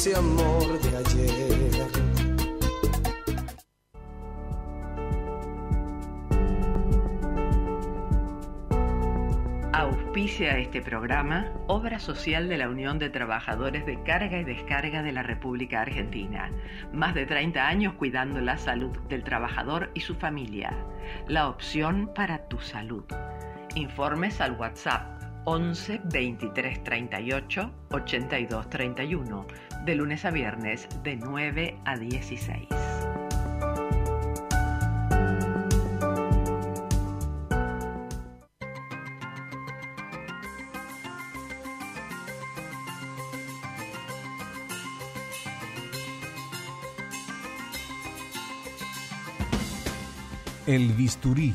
[0.00, 1.88] ese amor de ayer.
[9.72, 15.10] Auspicia este programa Obra Social de la Unión de Trabajadores de Carga y Descarga de
[15.10, 16.48] la República Argentina.
[16.92, 20.76] Más de 30 años cuidando la salud del trabajador y su familia.
[21.26, 23.02] La opción para tu salud.
[23.74, 25.17] Informes al WhatsApp
[25.50, 29.46] 11 23 38 82 31,
[29.86, 32.68] de lunes a viernes de 9 a 16.
[50.66, 51.54] El bisturí,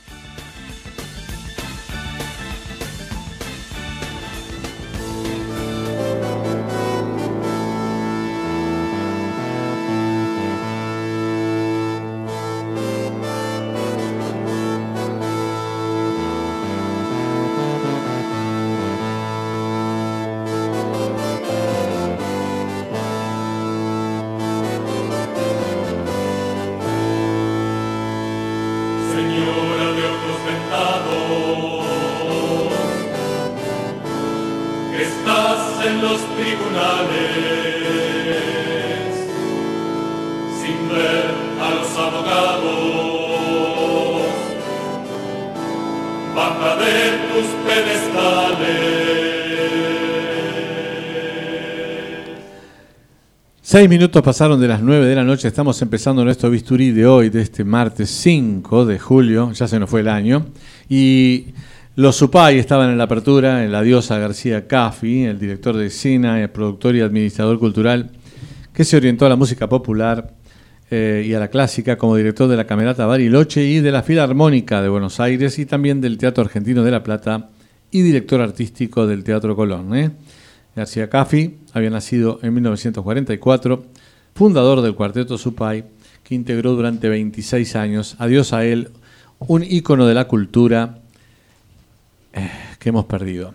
[40.61, 41.25] Sin ver
[41.59, 42.71] a los abogados.
[46.35, 46.95] Baja de
[47.29, 49.01] tus pedestales.
[53.63, 57.29] Seis minutos pasaron de las nueve de la noche, estamos empezando nuestro bisturí de hoy,
[57.29, 60.47] de este martes 5 de julio, ya se nos fue el año,
[60.89, 61.47] y
[61.95, 66.41] los Supay estaban en la apertura, en la diosa García Caffi, el director de escena,
[66.41, 68.11] el productor y administrador cultural,
[68.73, 70.40] que se orientó a la música popular
[70.93, 74.81] eh, y a la clásica como director de la Camerata Bariloche y de la Filarmónica
[74.81, 77.49] de Buenos Aires y también del Teatro Argentino de La Plata
[77.91, 79.95] y director artístico del Teatro Colón.
[79.95, 80.11] ¿eh?
[80.75, 83.85] García Caffi había nacido en 1944,
[84.35, 85.85] fundador del cuarteto Supay,
[86.25, 88.89] que integró durante 26 años, adiós a él,
[89.39, 90.99] un ícono de la cultura
[92.33, 93.53] eh, que hemos perdido.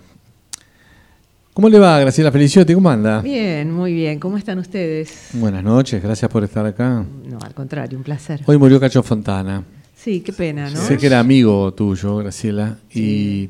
[1.57, 2.75] ¿Cómo le va, Graciela Feliciotti?
[2.75, 3.23] ¿Cómo anda?
[3.23, 4.21] Bien, muy bien.
[4.21, 5.31] ¿Cómo están ustedes?
[5.33, 7.03] Buenas noches, gracias por estar acá.
[7.27, 8.43] No, al contrario, un placer.
[8.45, 9.65] Hoy murió Cacho Fontana.
[9.95, 10.77] Sí, qué pena, ¿no?
[10.77, 13.49] Sé que era amigo tuyo, Graciela, y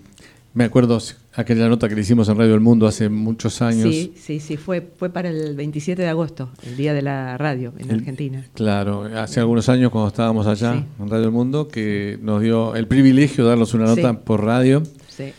[0.55, 1.01] me acuerdo
[1.35, 3.93] aquella nota que le hicimos en Radio El Mundo hace muchos años.
[3.93, 7.73] Sí, sí, sí, fue, fue para el 27 de agosto, el día de la radio
[7.77, 8.47] en El- Argentina.
[8.55, 10.85] Claro, hace algunos años cuando estábamos allá Sí.
[11.03, 14.19] en Radio El Mundo, que nos dio el privilegio de darnos una nota Sí.
[14.25, 15.33] por radio, Sí.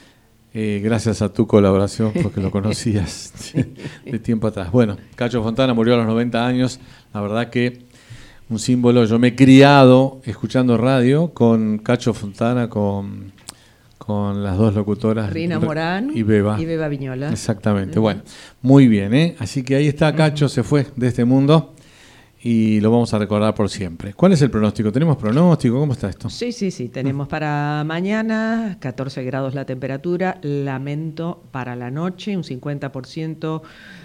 [0.59, 3.53] Eh, gracias a tu colaboración, porque lo conocías
[4.03, 4.71] de tiempo atrás.
[4.71, 6.79] Bueno, Cacho Fontana murió a los 90 años,
[7.13, 7.85] la verdad que
[8.49, 13.33] un símbolo, yo me he criado escuchando radio con Cacho Fontana, con,
[13.99, 15.31] con las dos locutoras.
[15.31, 16.59] Rina Morán y Beba.
[16.59, 17.29] y Beba Viñola.
[17.29, 18.23] Exactamente, bueno,
[18.63, 19.35] muy bien, ¿eh?
[19.37, 21.75] Así que ahí está, Cacho se fue de este mundo
[22.41, 24.13] y lo vamos a recordar por siempre.
[24.13, 24.91] ¿Cuál es el pronóstico?
[24.91, 25.79] ¿Tenemos pronóstico?
[25.79, 26.29] ¿Cómo está esto?
[26.29, 26.89] Sí, sí, sí.
[26.89, 33.61] Tenemos para mañana 14 grados la temperatura, lamento para la noche, un 50%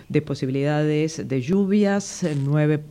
[0.08, 2.82] de posibilidades de lluvias, 9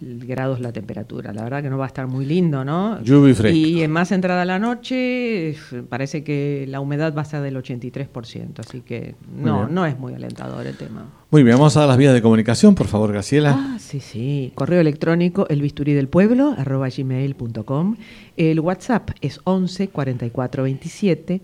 [0.00, 1.32] grados la temperatura.
[1.32, 3.02] La verdad que no va a estar muy lindo, ¿no?
[3.02, 3.56] Lluvia y fresco.
[3.56, 5.54] Y en más entrada la noche,
[5.88, 10.14] parece que la humedad va a ser del 83%, así que no, no es muy
[10.14, 11.04] alentador el tema.
[11.30, 13.54] Muy bien, vamos a dar las vías de comunicación, por favor, Graciela.
[13.56, 14.52] Ah, sí, sí.
[14.54, 17.96] Correo electrónico elbisturídelpueblo arroba gmail.com.
[18.36, 21.40] El WhatsApp es 11 44 27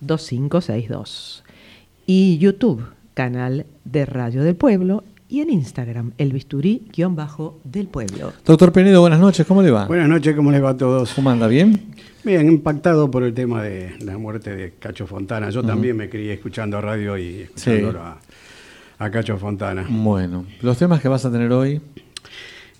[0.00, 1.44] 2562.
[2.06, 5.04] Y YouTube, canal de Radio del Pueblo.
[5.30, 8.32] Y en Instagram, el bisturí-del pueblo.
[8.46, 9.86] Doctor Penedo, buenas noches, ¿cómo le va?
[9.86, 11.12] Buenas noches, ¿cómo les va a todos?
[11.12, 11.46] ¿Cómo anda?
[11.48, 11.92] ¿Bien?
[12.24, 15.50] Bien, impactado por el tema de la muerte de Cacho Fontana.
[15.50, 18.18] Yo también me crié escuchando radio y escuchándolo a,
[18.98, 19.86] a Cacho Fontana.
[19.90, 21.80] Bueno, los temas que vas a tener hoy,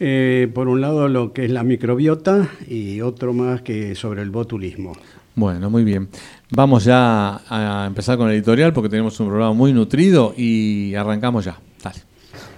[0.00, 4.30] Eh, por un lado, lo que es la microbiota y otro más que sobre el
[4.30, 4.92] botulismo.
[5.34, 6.08] bueno, muy bien.
[6.50, 11.44] Vamos ya a empezar con el editorial porque tenemos un programa muy nutrido y arrancamos
[11.46, 11.58] ya.
[11.82, 11.98] Dale.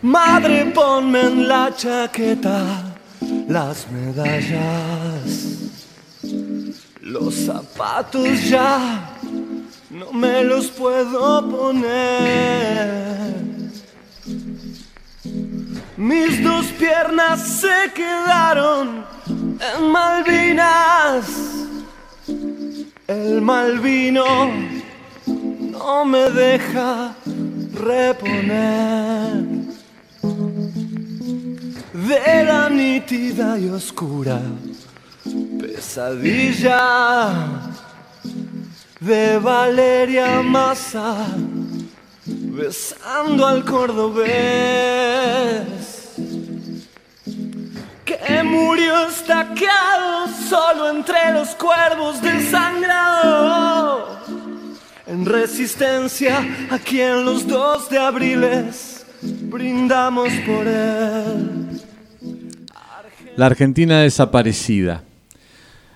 [0.02, 2.96] Madre, ponme en la chaqueta
[3.48, 5.58] las medallas.
[7.02, 9.10] Los zapatos ya
[9.90, 13.34] no me los puedo poner.
[15.98, 21.26] Mis dos piernas se quedaron en Malvinas.
[23.06, 24.50] El Malvino
[25.26, 27.14] no me deja
[27.74, 29.59] reponer
[32.10, 34.40] de la nítida y oscura
[35.60, 36.80] pesadilla
[38.98, 41.28] de Valeria Massa
[42.26, 44.26] besando al cordobés
[48.04, 54.18] que murió estaqueado solo entre los cuervos del sangrado
[55.06, 61.59] en resistencia a quien los dos de abriles brindamos por él.
[63.40, 65.02] La Argentina desaparecida.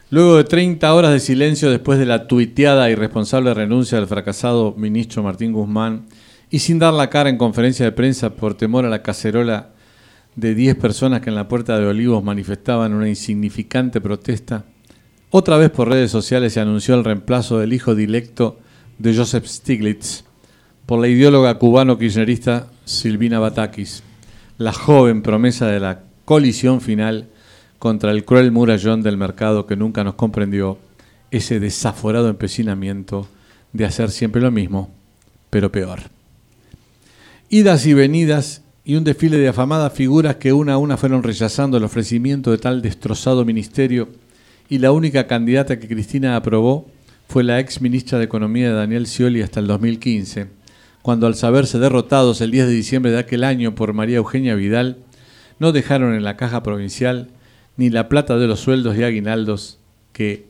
[0.09, 4.73] Luego de 30 horas de silencio después de la tuiteada y responsable renuncia del fracasado
[4.79, 6.07] ministro Martín Guzmán
[6.49, 9.73] y sin dar la cara en conferencia de prensa por temor a la cacerola
[10.37, 14.65] de 10 personas que en la Puerta de Olivos manifestaban una insignificante protesta,
[15.29, 18.59] otra vez por redes sociales se anunció el reemplazo del hijo dilecto
[18.99, 20.25] de Joseph Stiglitz
[20.87, 24.03] por la ideóloga cubano-kirchnerista Silvina Batakis,
[24.57, 27.29] la joven promesa de la colisión final
[27.85, 30.79] contra el cruel murallón del mercado que nunca nos comprendió
[31.31, 33.29] ese desaforado empecinamiento
[33.75, 34.89] de hacer siempre lo mismo,
[35.51, 36.01] pero peor.
[37.51, 41.77] Idas y venidas y un desfile de afamadas figuras que una a una fueron rechazando
[41.77, 44.09] el ofrecimiento de tal destrozado ministerio
[44.71, 46.87] y la única candidata que Cristina aprobó
[47.29, 50.47] fue la ex ministra de Economía de Daniel Scioli hasta el 2015,
[51.03, 54.97] cuando al saberse derrotados el 10 de diciembre de aquel año por María Eugenia Vidal,
[55.59, 57.29] no dejaron en la caja provincial
[57.77, 59.79] ni la plata de los sueldos y aguinaldos
[60.13, 60.47] que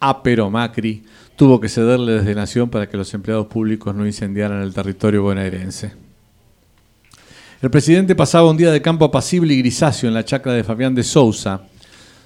[0.00, 1.02] Apero Macri
[1.36, 5.92] tuvo que cederle desde Nación para que los empleados públicos no incendiaran el territorio bonaerense.
[7.62, 10.94] El presidente pasaba un día de campo apacible y grisáceo en la chacra de Fabián
[10.94, 11.62] de Sousa,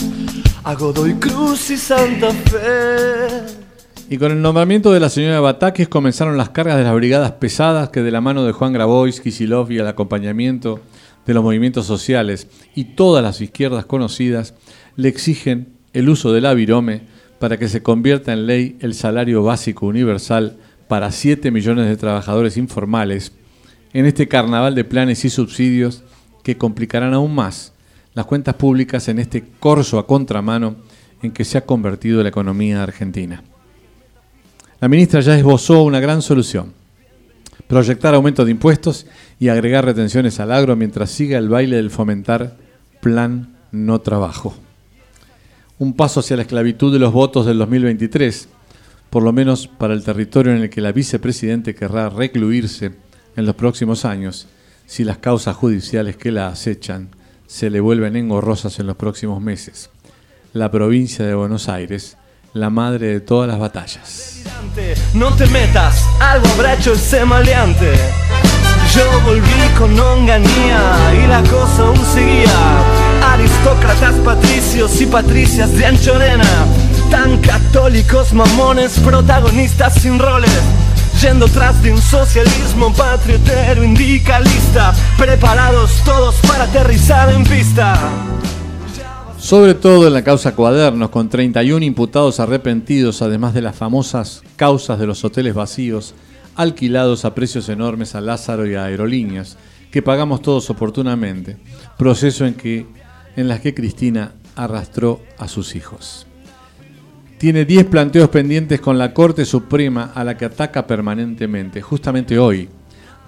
[0.64, 3.63] A Godoy Cruz y Santa Fe
[4.10, 7.88] y con el nombramiento de la señora Batakis comenzaron las cargas de las brigadas pesadas
[7.88, 10.80] que de la mano de Juan Grabois, Kisilov y el acompañamiento
[11.26, 14.54] de los movimientos sociales y todas las izquierdas conocidas
[14.96, 17.02] le exigen el uso del avirome
[17.38, 20.56] para que se convierta en ley el salario básico universal
[20.88, 23.32] para 7 millones de trabajadores informales
[23.92, 26.04] en este carnaval de planes y subsidios
[26.42, 27.72] que complicarán aún más
[28.12, 30.76] las cuentas públicas en este corso a contramano
[31.22, 33.42] en que se ha convertido la economía argentina.
[34.84, 36.74] La ministra ya esbozó una gran solución.
[37.66, 39.06] Proyectar aumento de impuestos
[39.40, 42.58] y agregar retenciones al agro mientras siga el baile del fomentar
[43.00, 44.54] plan no trabajo.
[45.78, 48.46] Un paso hacia la esclavitud de los votos del 2023,
[49.08, 52.92] por lo menos para el territorio en el que la vicepresidente querrá recluirse
[53.36, 54.48] en los próximos años,
[54.84, 57.08] si las causas judiciales que la acechan
[57.46, 59.88] se le vuelven engorrosas en los próximos meses.
[60.52, 62.18] La provincia de Buenos Aires
[62.54, 64.42] la madre de todas las batallas.
[65.12, 67.92] No te metas, algo habrá hecho ese maleante.
[68.94, 70.80] Yo volví con onganía
[71.12, 73.32] y la cosa aún seguía.
[73.32, 76.48] Aristócratas, patricios y patricias de Anchorena.
[77.10, 80.50] Tan católicos, mamones, protagonistas sin roles.
[81.20, 87.96] yendo tras de un socialismo patriotero indicalista, preparados todos para aterrizar en pista.
[89.44, 94.98] Sobre todo en la causa Cuadernos, con 31 imputados arrepentidos, además de las famosas causas
[94.98, 96.14] de los hoteles vacíos,
[96.54, 99.58] alquilados a precios enormes a Lázaro y a aerolíneas,
[99.90, 101.58] que pagamos todos oportunamente,
[101.98, 102.86] proceso en, que,
[103.36, 106.26] en las que Cristina arrastró a sus hijos.
[107.36, 111.82] Tiene 10 planteos pendientes con la Corte Suprema a la que ataca permanentemente.
[111.82, 112.70] Justamente hoy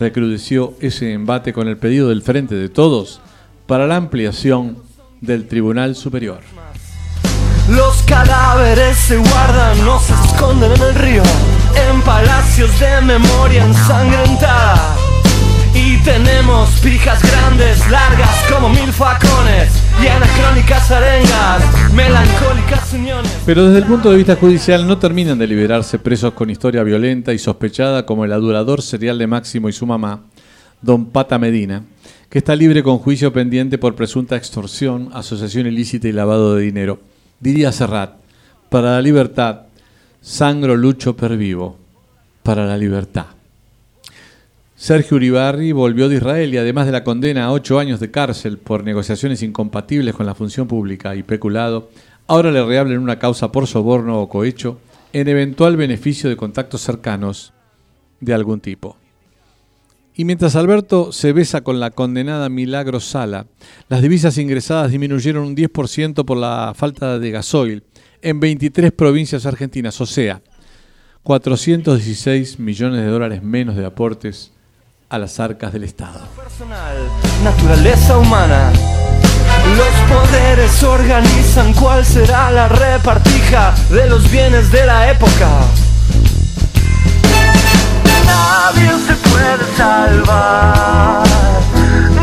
[0.00, 3.20] recrudeció ese embate con el pedido del Frente de Todos
[3.66, 4.85] para la ampliación
[5.20, 6.40] del Tribunal Superior.
[7.68, 11.22] Los cadáveres se guardan, no se esconden en el río,
[11.90, 14.96] en palacios de memoria ensangrentada.
[15.74, 19.70] Y tenemos pijas grandes, largas como mil facones
[20.02, 23.32] y anacrónicas arengas, melancólicas uniones.
[23.44, 27.32] Pero desde el punto de vista judicial no terminan de liberarse presos con historia violenta
[27.32, 30.20] y sospechada como el adulador serial de Máximo y su mamá,
[30.80, 31.82] don Pata Medina,
[32.28, 37.00] que está libre con juicio pendiente por presunta extorsión, asociación ilícita y lavado de dinero.
[37.40, 38.14] Diría Serrat,
[38.68, 39.62] para la libertad,
[40.20, 41.78] sangro lucho per vivo,
[42.42, 43.26] para la libertad.
[44.74, 48.58] Sergio Uribarri volvió de Israel y además de la condena a ocho años de cárcel
[48.58, 51.90] por negociaciones incompatibles con la función pública y peculado,
[52.26, 54.78] ahora le reablen una causa por soborno o cohecho
[55.14, 57.54] en eventual beneficio de contactos cercanos
[58.20, 58.98] de algún tipo.
[60.18, 63.46] Y mientras Alberto se besa con la condenada Milagro Sala,
[63.90, 67.84] las divisas ingresadas disminuyeron un 10% por la falta de gasoil
[68.22, 70.40] en 23 provincias argentinas, o sea,
[71.22, 74.52] 416 millones de dólares menos de aportes
[75.10, 76.20] a las arcas del Estado.
[77.44, 78.72] Naturaleza humana.
[79.76, 85.60] Los poderes organizan cuál será la repartija de los bienes de la época.
[88.36, 91.26] Nadie se puede salvar.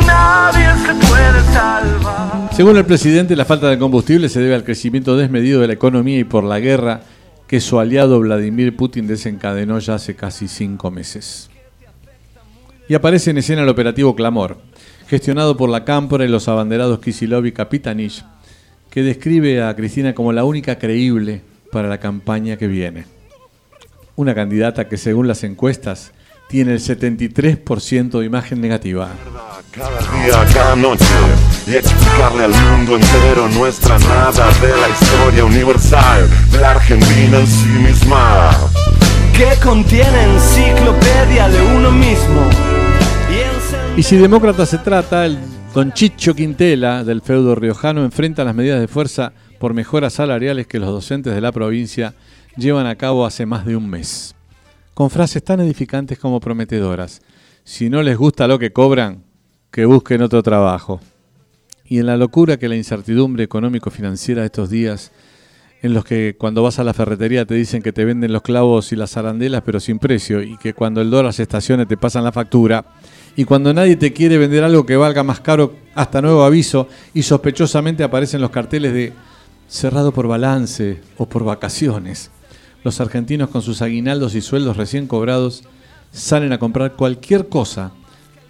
[0.05, 2.53] Nadie se puede salvar.
[2.53, 6.19] Según el presidente, la falta de combustible se debe al crecimiento desmedido de la economía
[6.19, 7.01] y por la guerra
[7.47, 11.49] que su aliado Vladimir Putin desencadenó ya hace casi cinco meses.
[12.87, 14.57] Y aparece en escena el operativo Clamor,
[15.07, 18.23] gestionado por la Cámpora y los abanderados Kisilov y Kapitanich,
[18.91, 21.41] que describe a Cristina como la única creíble
[21.71, 23.12] para la campaña que viene.
[24.15, 26.11] Una candidata que según las encuestas
[26.47, 29.09] tiene el 73% de imagen negativa.
[29.71, 31.03] Cada día, cada noche
[31.65, 37.47] y explicarle al mundo entero nuestra nada de la historia universal de la Argentina en
[37.47, 38.51] sí misma.
[39.35, 42.49] Que contiene enciclopedia de uno mismo.
[43.97, 45.39] Y si demócrata se trata, el
[45.73, 50.77] don Chicho Quintela del feudo riojano enfrenta las medidas de fuerza por mejoras salariales que
[50.77, 52.13] los docentes de la provincia
[52.55, 54.35] llevan a cabo hace más de un mes.
[54.93, 57.21] Con frases tan edificantes como prometedoras.
[57.63, 59.23] Si no les gusta lo que cobran,
[59.71, 60.99] que busquen otro trabajo.
[61.85, 65.11] Y en la locura que la incertidumbre económico-financiera de estos días,
[65.81, 68.93] en los que cuando vas a la ferretería te dicen que te venden los clavos
[68.93, 72.23] y las arandelas pero sin precio, y que cuando el dólar se estacione te pasan
[72.23, 72.85] la factura,
[73.35, 77.23] y cuando nadie te quiere vender algo que valga más caro hasta nuevo aviso y
[77.23, 79.11] sospechosamente aparecen los carteles de
[79.67, 82.29] cerrado por balance o por vacaciones.
[82.83, 85.63] Los argentinos con sus aguinaldos y sueldos recién cobrados
[86.11, 87.91] salen a comprar cualquier cosa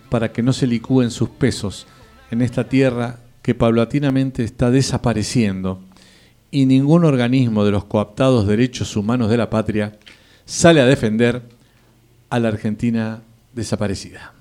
[0.10, 1.88] para que no se licúen sus pesos
[2.32, 5.82] en esta tierra que paulatinamente está desapareciendo
[6.50, 9.98] y ningún organismo de los coaptados derechos humanos de la patria
[10.46, 11.42] sale a defender
[12.30, 13.22] a la Argentina
[13.54, 14.34] desaparecida.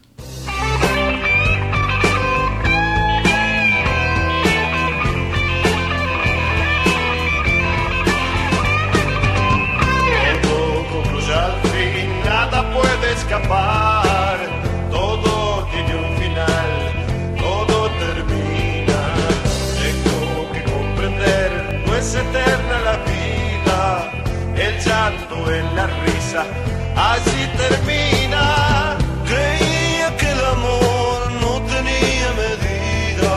[26.40, 28.96] Así termina.
[29.26, 33.34] Creía que el amor no tenía medida.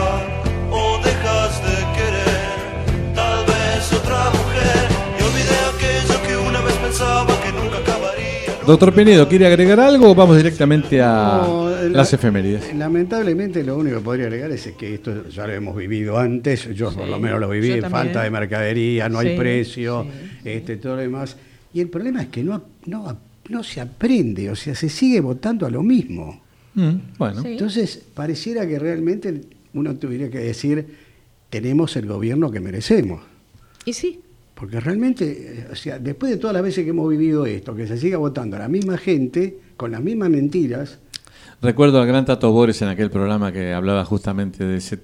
[0.71, 4.87] O dejas de querer, tal vez otra mujer.
[5.19, 8.65] Y olvidé aquello que una vez pensaba que nunca acabaría.
[8.65, 12.73] Doctor Pinedo, ¿quiere agregar algo o vamos directamente a No, la- las efemérides?
[12.75, 16.91] Lamentablemente lo único que podría agregar es que esto ya lo hemos vivido antes, yo
[16.91, 20.07] por lo menos lo viví, falta de mercadería, no Sí, hay precio,
[20.43, 20.49] sí.
[20.49, 21.37] este, todo lo demás.
[21.75, 23.17] Y el problema es que no, no,
[23.49, 26.41] no se aprende, o sea, se sigue votando a lo mismo.
[26.73, 27.49] Mm, bueno, Sí.
[27.49, 29.41] Entonces, pareciera que realmente
[29.73, 30.87] uno tuviera que decir,
[31.49, 33.21] tenemos el gobierno que merecemos.
[33.83, 34.21] Y sí,
[34.53, 37.87] Porque realmente, eh, o sea, después de todas las veces que hemos vivido esto, que
[37.87, 40.99] se siga votando a la misma gente, con las mismas mentiras.
[41.61, 45.01] Recuerdo al gran Tato Bores en aquel programa que hablaba justamente de ese,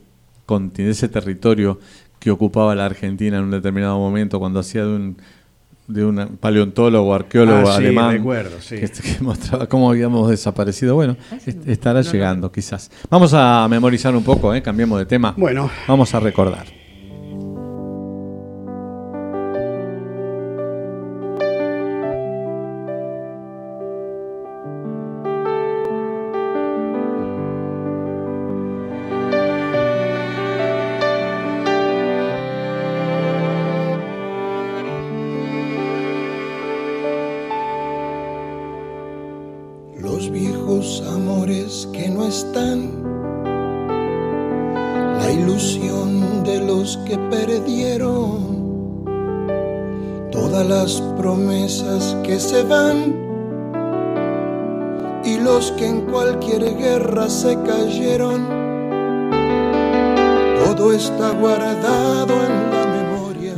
[0.48, 1.82] de ese territorio
[2.18, 5.18] que ocupaba la Argentina en un determinado momento, cuando hacía de un,
[5.88, 8.76] de un paleontólogo, arqueólogo Ah, sí, alemán, recuerdo, sí.
[8.78, 10.96] que, que mostraba cómo habíamos desaparecido.
[10.96, 12.90] Bueno, est- estará llegando quizás.
[13.10, 14.62] Vamos a memorizar un poco, ¿eh?
[14.62, 15.34] cambiemos de tema.
[15.38, 16.66] Bueno, Vamos a recordar.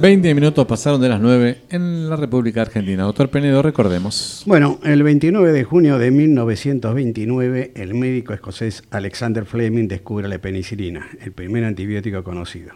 [0.03, 3.03] 20 minutos pasaron de las 9 en la República Argentina.
[3.03, 4.43] Doctor Penedo, recordemos.
[4.45, 11.07] Bueno, el 29 de junio de 1929, el médico escocés Alexander Fleming descubre la penicilina,
[11.21, 12.73] el primer antibiótico conocido.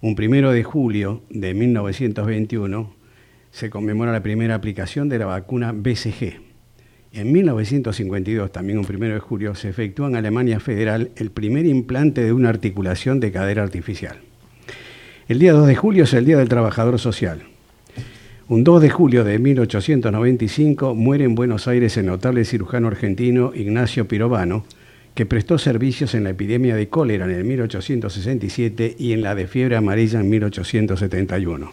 [0.00, 2.94] Un primero de julio de 1921
[3.50, 6.40] se conmemora la primera aplicación de la vacuna BCG.
[7.12, 12.24] En 1952, también un primero de julio, se efectúa en Alemania Federal el primer implante
[12.24, 14.20] de una articulación de cadera artificial.
[15.28, 17.42] El día 2 de julio es el Día del Trabajador Social.
[18.48, 24.08] Un 2 de julio de 1895 muere en Buenos Aires el notable cirujano argentino Ignacio
[24.08, 24.64] Pirovano,
[25.14, 29.46] que prestó servicios en la epidemia de cólera en el 1867 y en la de
[29.46, 31.72] fiebre amarilla en 1871.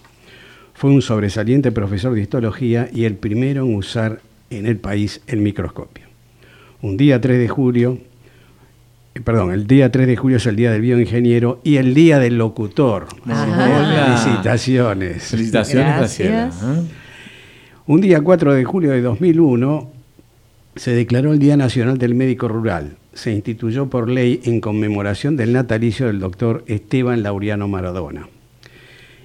[0.74, 4.20] Fue un sobresaliente profesor de histología y el primero en usar
[4.50, 6.04] en el país el microscopio.
[6.82, 8.00] Un día 3 de julio,
[9.24, 12.38] perdón, el día 3 de julio es el día del bioingeniero y el día del
[12.38, 13.08] locutor.
[13.26, 15.24] Felicitaciones.
[15.24, 16.64] Felicitaciones, Gracias.
[16.64, 16.82] ¿eh?
[17.88, 19.90] Un día 4 de julio de 2001
[20.76, 22.98] se declaró el Día Nacional del Médico Rural.
[23.14, 28.28] Se instituyó por ley en conmemoración del natalicio del doctor Esteban Laureano Maradona.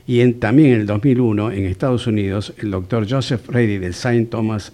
[0.06, 4.26] Y en- también en el 2001, en Estados Unidos, el doctor Joseph Ready del St.
[4.26, 4.72] Thomas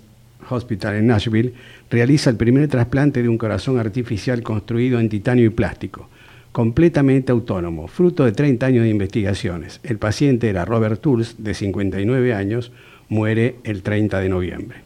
[0.54, 1.52] Hospital en Nashville
[1.90, 6.08] realiza el primer trasplante de un corazón artificial construido en titanio y plástico,
[6.52, 9.80] completamente autónomo, fruto de 30 años de investigaciones.
[9.82, 12.72] El paciente era Robert Tools, de 59 años,
[13.08, 14.78] muere el 30 de noviembre.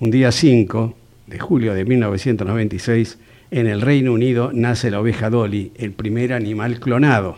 [0.00, 3.18] Un día 5 de julio de 1996,
[3.50, 7.36] en el Reino Unido nace la oveja Dolly, el primer animal clonado.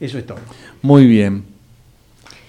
[0.00, 0.38] Eso es todo.
[0.82, 1.44] Muy bien.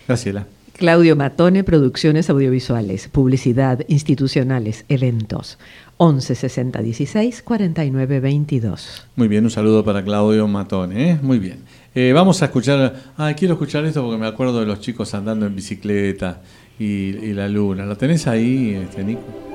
[0.08, 0.46] Graciela.
[0.78, 5.58] Claudio Matone, Producciones Audiovisuales, Publicidad, Institucionales, Eventos.
[5.98, 9.08] 11 60 16 49 22.
[9.16, 11.12] Muy bien, un saludo para Claudio Matone.
[11.12, 11.20] ¿eh?
[11.22, 11.60] Muy bien.
[11.94, 12.94] Eh, vamos a escuchar.
[13.18, 16.42] Ah, quiero escuchar esto porque me acuerdo de los chicos andando en bicicleta
[16.78, 17.86] y, y la luna.
[17.86, 19.55] ¿Lo tenés ahí, este, Nico?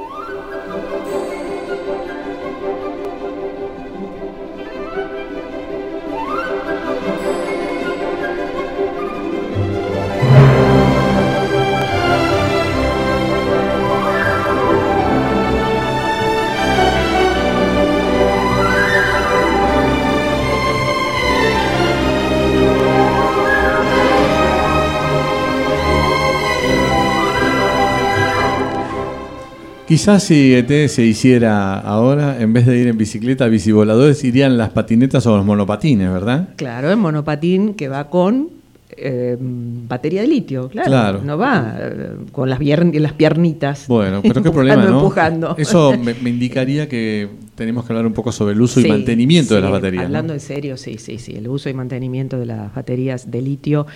[29.90, 34.70] Quizás si ET se hiciera ahora, en vez de ir en bicicleta, bicivoladores, irían las
[34.70, 36.50] patinetas o los monopatines, ¿verdad?
[36.54, 38.50] Claro, el monopatín que va con
[38.96, 40.88] eh, batería de litio, claro.
[40.88, 41.20] Claro.
[41.24, 43.88] No va eh, con las, las piernitas.
[43.88, 44.98] Bueno, pero qué problema, ¿no?
[44.98, 45.56] Empujando.
[45.58, 47.28] Eso me, me indicaría que
[47.60, 50.04] tenemos que hablar un poco sobre el uso y Sí, mantenimiento de las baterías.
[50.04, 50.06] ¿no?
[50.06, 51.32] Hablando en serio, sí, sí, sí.
[51.36, 53.86] El uso y mantenimiento de las baterías de litio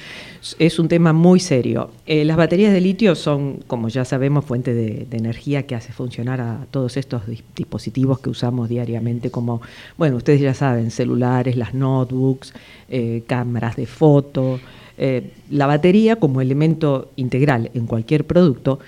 [0.59, 1.91] es un tema muy serio.
[2.05, 5.95] Eh, las baterías de litio son, como ya sabemos, fuente de, de energía que hace
[5.95, 9.63] funcionar a todos estos dis- dispositivos que usamos diariamente, como,
[9.97, 12.53] bueno, ustedes ya saben, celulares, las notebooks,
[12.91, 14.61] eh, cámaras de foto.
[14.99, 18.79] Eh, la batería, como elemento integral en cualquier producto,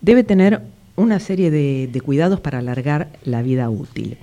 [0.00, 0.62] debe tener
[0.96, 4.18] una serie de, cuidados para alargar la vida útil.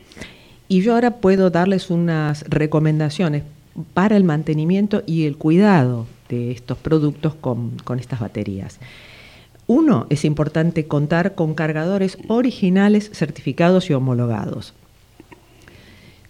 [0.67, 3.43] Y yo ahora puedo darles unas recomendaciones
[3.93, 8.79] para el mantenimiento y el cuidado de estos productos con, con estas baterías.
[9.65, 14.73] Uno, es importante contar con cargadores originales, certificados y homologados.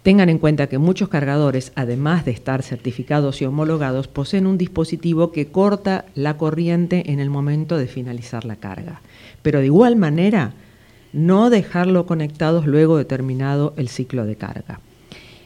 [0.02, 5.30] Tengan en cuenta que muchos cargadores, además de estar certificados y homologados, poseen un dispositivo
[5.30, 9.02] que corta la corriente en el momento de finalizar la carga.
[9.42, 10.54] Pero de igual manera,
[11.12, 14.80] no dejarlo conectados luego de terminado el ciclo de carga.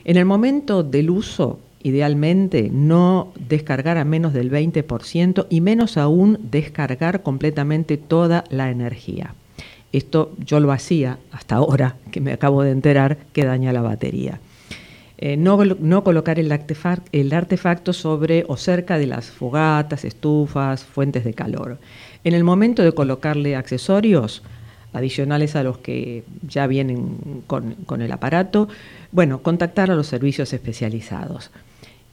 [0.05, 6.38] En el momento del uso, idealmente no descargar a menos del 20% y menos aún
[6.40, 9.35] descargar completamente toda la energía.
[9.94, 14.40] Esto yo lo hacía hasta ahora, que me acabo de enterar que daña la batería.
[15.18, 21.78] Eh, no, colocar el, artefacto sobre o cerca de las fogatas, estufas, fuentes de calor.
[22.24, 24.42] En el momento de colocarle accesorios,
[24.92, 28.68] adicionales a los que ya vienen con, con, el aparato,
[29.12, 31.52] bueno, contactar a los servicios especializados.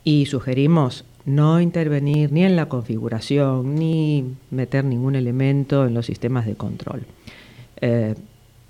[0.03, 6.45] Y sugerimos no intervenir ni en la configuración ni meter ningún elemento en los sistemas
[6.45, 7.07] de control.
[7.81, 8.15] Eh,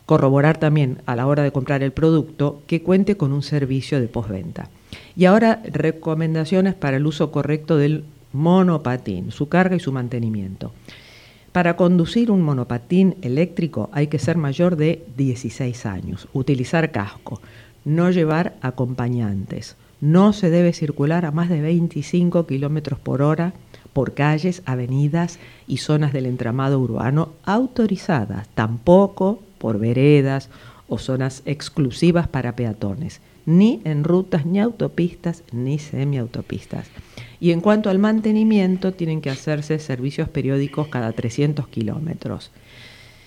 [0.06, 4.08] corroborar también a la hora de comprar el producto que cuente con un servicio de
[4.08, 4.70] postventa.
[5.16, 10.74] Y ahora recomendaciones para el uso correcto del monopatín, su carga y su mantenimiento.
[11.52, 17.42] Para conducir un monopatín eléctrico hay que ser mayor de 16 años, utilizar casco,
[17.84, 23.54] no llevar acompañantes, no se debe circular a más de 25 kilómetros por hora
[23.94, 30.50] por calles, avenidas y zonas del entramado urbano autorizadas, tampoco por veredas
[30.88, 36.88] o zonas exclusivas para peatones, ni en rutas ni autopistas ni semiautopistas.
[37.40, 42.52] Y en cuanto al mantenimiento, tienen que hacerse servicios periódicos cada 300 kilómetros.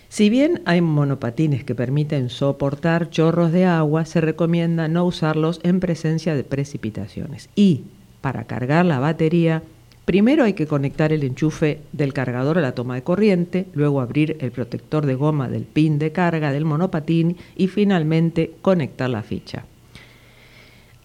[0.09, 5.81] Si bien hay monopatines que permiten soportar chorros de agua, se recomienda no usarlos en
[5.81, 7.49] presencia de precipitaciones.
[7.57, 7.83] Y
[8.21, 9.65] para cargar la batería,
[10.05, 14.37] primero hay que conectar el enchufe del cargador a la toma de corriente, luego abrir
[14.41, 19.65] el protector de goma del pin de carga del monopatín y finalmente conectar la ficha.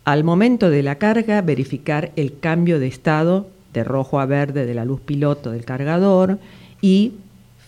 [0.05, 4.73] Al momento de la carga, verificar el cambio de estado de rojo a verde de
[4.73, 6.39] la luz piloto del cargador
[6.81, 7.13] y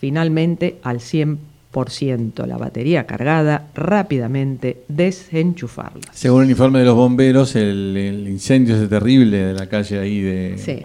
[0.00, 6.12] finalmente al 100% la batería cargada, rápidamente desenchufarla.
[6.12, 10.58] Según el informe de los bomberos, el, incendio es terrible de la calle ahí de...
[10.58, 10.82] Sí.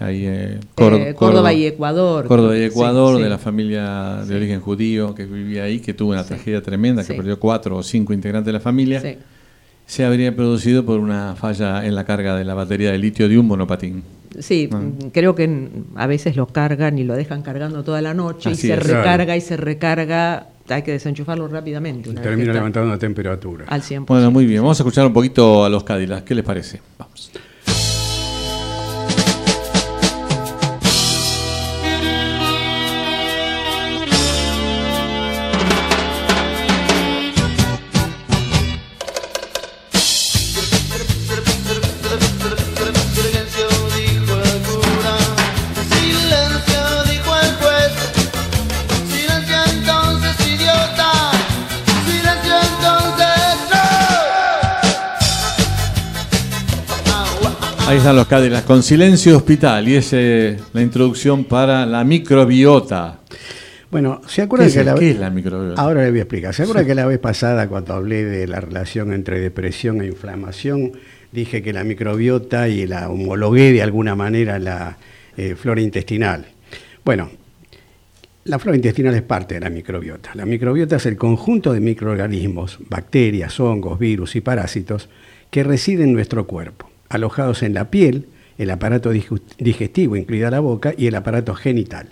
[0.00, 2.26] Ahí, eh, eh, Córdoba, y Ecuador.
[2.26, 6.24] Córdoba y Ecuador, de la familia de origen judío que vivía ahí, que tuvo una
[6.24, 9.02] tragedia tremenda, que perdió cuatro o cinco integrantes de la familia.
[9.86, 13.38] Se habría producido por una falla en la carga de la batería de litio de
[13.38, 14.02] un monopatín.
[14.40, 14.80] Sí, ah.
[15.12, 18.74] creo que a veces lo cargan y lo dejan cargando toda la noche y se
[18.76, 20.48] recarga y se recarga.
[20.68, 22.12] Hay que desenchufarlo rápidamente.
[22.14, 23.66] termina levantando la temperatura.
[23.68, 24.06] Al 100%.
[24.06, 24.62] Bueno, muy bien.
[24.62, 26.22] Vamos a escuchar un poquito a los Cádilas.
[26.22, 26.80] ¿Qué les parece?
[26.98, 27.30] Vamos.
[57.94, 60.12] Ahí están los Cádilas, con silencio hospital, y es
[60.72, 63.20] la introducción para la microbiota.
[63.88, 65.80] Bueno, ¿se acuerdan ¿Qué, que la, ¿qué es la microbiota?
[65.80, 66.52] Ahora le voy a explicar.
[66.52, 70.90] ¿Se acuerdan que la vez pasada, cuando hablé de la relación entre depresión e inflamación,
[71.30, 74.98] dije que la microbiota y la homologué de alguna manera la
[75.36, 76.46] eh, flora intestinal?
[77.04, 77.30] Bueno,
[78.42, 80.30] la flora intestinal es parte de la microbiota.
[80.34, 85.08] La microbiota es el conjunto de microorganismos, bacterias, hongos, virus y parásitos
[85.48, 88.26] que residen en nuestro cuerpo alojados en la piel,
[88.58, 92.08] el aparato digestivo, incluida la boca, y el aparato genital.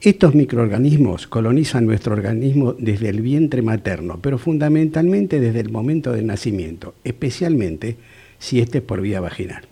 [0.00, 6.26] Estos microorganismos colonizan nuestro organismo desde el vientre materno, pero fundamentalmente desde el momento del
[6.26, 7.96] nacimiento, especialmente
[8.38, 9.62] si este es por vía vaginal.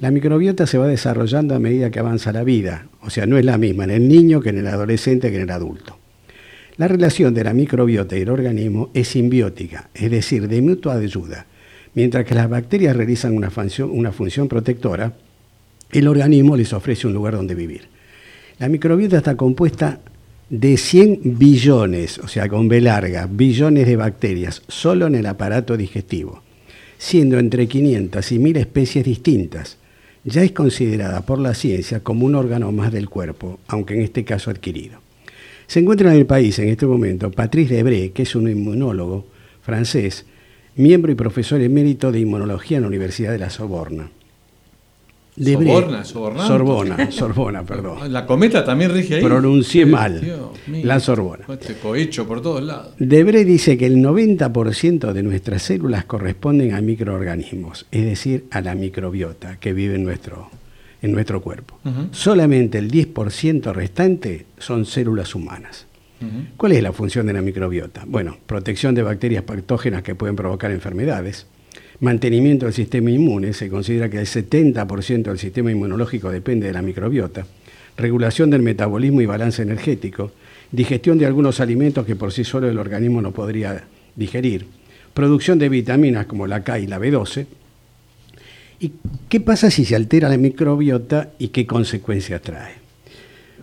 [0.00, 3.44] La microbiota se va desarrollando a medida que avanza la vida, o sea, no es
[3.44, 5.96] la misma en el niño que en el adolescente que en el adulto.
[6.76, 11.46] La relación de la microbiota y el organismo es simbiótica, es decir, de mutua ayuda.
[11.94, 15.12] Mientras que las bacterias realizan una función, protectora,
[15.90, 17.82] el organismo les ofrece un lugar donde vivir.
[18.58, 20.00] La microbiota está compuesta
[20.48, 25.76] de 100 billones, o sea, con B larga, billones de bacterias, solo en el aparato
[25.76, 26.42] digestivo,
[26.96, 29.78] siendo entre 500 y 1000 especies distintas.
[30.24, 34.24] Ya es considerada por la ciencia como un órgano más del cuerpo, aunque en este
[34.24, 35.00] caso adquirido.
[35.66, 39.26] Se encuentra en el país en este momento Patrice Lebré, que es un inmunólogo
[39.62, 40.26] francés,
[40.76, 44.10] miembro y profesor emérito de inmunología en la Universidad de la Soborna.
[45.34, 46.46] Debré- Soborna.
[46.46, 48.12] Sorbona, Sorbona, perdón.
[48.12, 49.22] La cometa también rige ahí.
[49.22, 50.20] Pronuncié mal.
[50.20, 50.50] Dios.
[50.84, 51.44] La Sorbona.
[51.48, 52.94] Este cohecho por todos lados.
[52.98, 58.74] Debré dice que el 90% de nuestras células corresponden a microorganismos, es decir, a la
[58.74, 60.50] microbiota que vive en nuestro,
[61.00, 61.78] en nuestro cuerpo.
[62.10, 65.86] Solamente el 10% restante son células humanas.
[66.56, 68.04] ¿Cuál es la función de la microbiota?
[68.06, 71.46] Bueno, protección de bacterias patógenas que pueden provocar enfermedades,
[72.00, 76.82] mantenimiento del sistema inmune, se considera que el 70% del sistema inmunológico depende de la
[76.82, 77.46] microbiota,
[77.96, 80.32] regulación del metabolismo y balance energético,
[80.70, 83.84] digestión de algunos alimentos que por sí solo el organismo no podría
[84.16, 84.66] digerir,
[85.14, 87.46] producción de vitaminas como la K y la B12.
[88.80, 88.92] ¿Y
[89.28, 92.72] qué pasa si se altera la microbiota y qué consecuencias trae?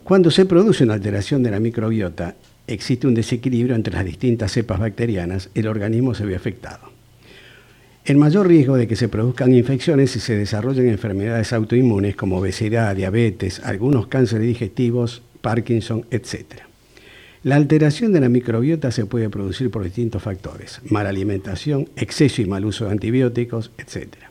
[0.03, 2.35] Cuando se produce una alteración de la microbiota,
[2.73, 6.91] existe un desequilibrio entre las distintas cepas bacterianas, el organismo se ve afectado.
[8.05, 12.95] El mayor riesgo de que se produzcan infecciones y se desarrollen enfermedades autoinmunes como obesidad,
[12.95, 16.45] diabetes, algunos cánceres digestivos, Parkinson, etc.
[17.43, 22.45] La alteración de la microbiota se puede producir por distintos factores, mala alimentación, exceso y
[22.45, 24.28] mal uso de antibióticos, etc.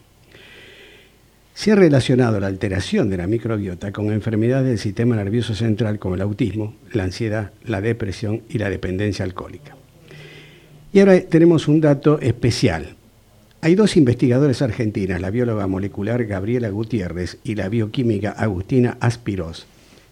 [1.59, 6.15] Se ha relacionado la alteración de la microbiota con enfermedades del sistema nervioso central como
[6.15, 9.75] el autismo, la ansiedad, la depresión y la dependencia alcohólica.
[10.93, 12.95] Y ahora tenemos un dato especial.
[13.61, 19.67] Hay dos investigadores argentinas, la bióloga molecular Gabriela Gutiérrez y la bioquímica Agustina Aspiros,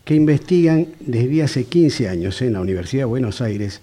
[0.04, 3.82] que investigan desde hace 15 años en la Universidad de Buenos Aires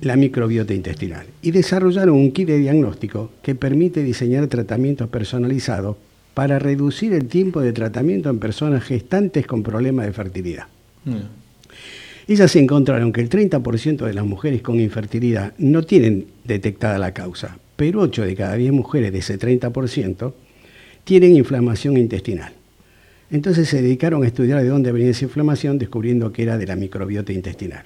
[0.00, 5.96] la microbiota intestinal y desarrollaron un kit de diagnóstico que permite diseñar tratamientos personalizados
[6.40, 10.68] para reducir el tiempo de tratamiento en personas gestantes con problemas de fertilidad.
[11.04, 11.16] Mm.
[12.28, 17.58] Ellas encontraron que el 30% de las mujeres con infertilidad no tienen detectada la causa,
[17.76, 20.32] pero 8 de cada 10 mujeres de ese 30%
[21.04, 22.54] tienen inflamación intestinal.
[23.30, 26.74] Entonces se dedicaron a estudiar de dónde venía esa inflamación, descubriendo que era de la
[26.74, 27.84] microbiota intestinal.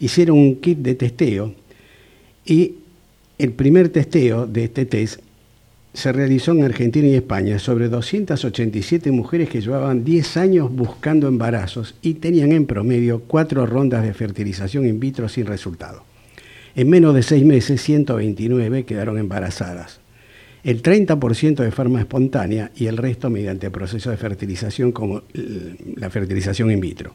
[0.00, 1.54] Hicieron un kit de testeo
[2.46, 2.76] y
[3.36, 5.20] el primer testeo de este test
[5.94, 11.94] se realizó en Argentina y España sobre 287 mujeres que llevaban 10 años buscando embarazos
[12.02, 16.02] y tenían en promedio cuatro rondas de fertilización in vitro sin resultado.
[16.74, 20.00] En menos de seis meses, 129 quedaron embarazadas.
[20.64, 25.22] El 30% de forma espontánea y el resto mediante proceso de fertilización como
[25.96, 27.14] la fertilización in vitro.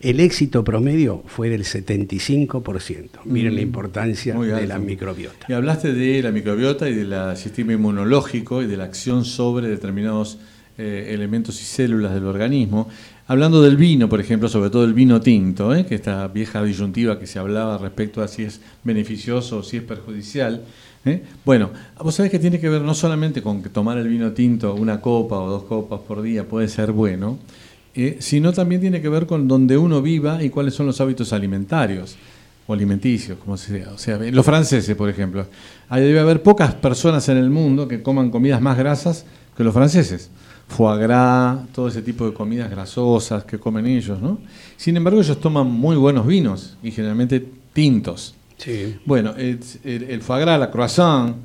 [0.00, 3.20] El éxito promedio fue del 75%.
[3.24, 5.46] Miren la Mm, importancia de la microbiota.
[5.48, 10.38] Y hablaste de la microbiota y del sistema inmunológico y de la acción sobre determinados
[10.80, 12.88] eh, elementos y células del organismo.
[13.26, 15.84] Hablando del vino, por ejemplo, sobre todo el vino tinto, ¿eh?
[15.84, 19.82] que esta vieja disyuntiva que se hablaba respecto a si es beneficioso o si es
[19.82, 20.62] perjudicial.
[21.04, 21.24] ¿eh?
[21.44, 24.72] Bueno, vos sabés que tiene que ver no solamente con que tomar el vino tinto
[24.74, 27.38] una copa o dos copas por día puede ser bueno,
[28.00, 31.32] eh, sino también tiene que ver con donde uno viva y cuáles son los hábitos
[31.32, 32.16] alimentarios
[32.66, 33.90] o alimenticios, como sea.
[33.94, 35.46] O sea, los franceses, por ejemplo.
[35.88, 39.24] Ahí debe haber pocas personas en el mundo que coman comidas más grasas
[39.56, 40.30] que los franceses.
[40.68, 44.38] Foie gras, todo ese tipo de comidas grasosas que comen ellos, ¿no?
[44.76, 48.34] Sin embargo, ellos toman muy buenos vinos y generalmente tintos.
[48.58, 48.96] Sí.
[49.06, 51.36] Bueno, el, el- el foie gras, la croissant,